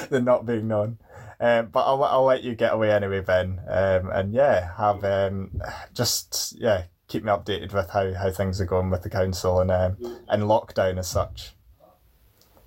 than 0.10 0.24
not 0.24 0.46
being 0.46 0.68
known. 0.68 0.98
Um, 1.40 1.66
but 1.66 1.80
I'll, 1.80 2.02
I'll 2.04 2.24
let 2.24 2.44
you 2.44 2.54
get 2.54 2.72
away 2.72 2.92
anyway, 2.92 3.20
Ben. 3.20 3.60
Um, 3.68 4.10
and 4.10 4.32
yeah, 4.32 4.76
have 4.76 5.04
um, 5.04 5.60
just 5.92 6.54
yeah 6.58 6.84
keep 7.08 7.24
me 7.24 7.30
updated 7.30 7.72
with 7.72 7.90
how, 7.90 8.14
how 8.14 8.30
things 8.30 8.60
are 8.60 8.66
going 8.66 8.90
with 8.90 9.02
the 9.02 9.10
council 9.10 9.60
and 9.60 9.70
um, 9.70 9.96
and 10.28 10.44
lockdown 10.44 10.98
as 10.98 11.08
such. 11.08 11.54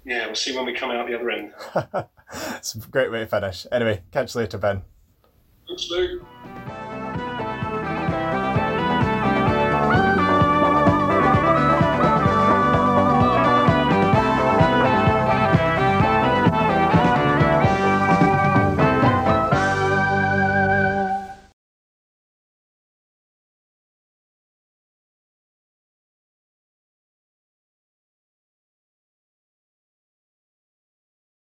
Yeah, 0.05 0.25
we'll 0.27 0.35
see 0.35 0.55
when 0.55 0.65
we 0.65 0.73
come 0.73 0.91
out 0.91 1.07
the 1.07 1.15
other 1.15 1.29
end. 1.29 1.51
it's 2.55 2.75
a 2.75 2.79
great 2.79 3.11
way 3.11 3.19
to 3.19 3.27
finish. 3.27 3.67
Anyway, 3.71 4.03
catch 4.11 4.35
you 4.35 4.41
later, 4.41 4.57
Ben. 4.57 4.83
Thanks, 5.67 5.89
Luke. 5.89 6.23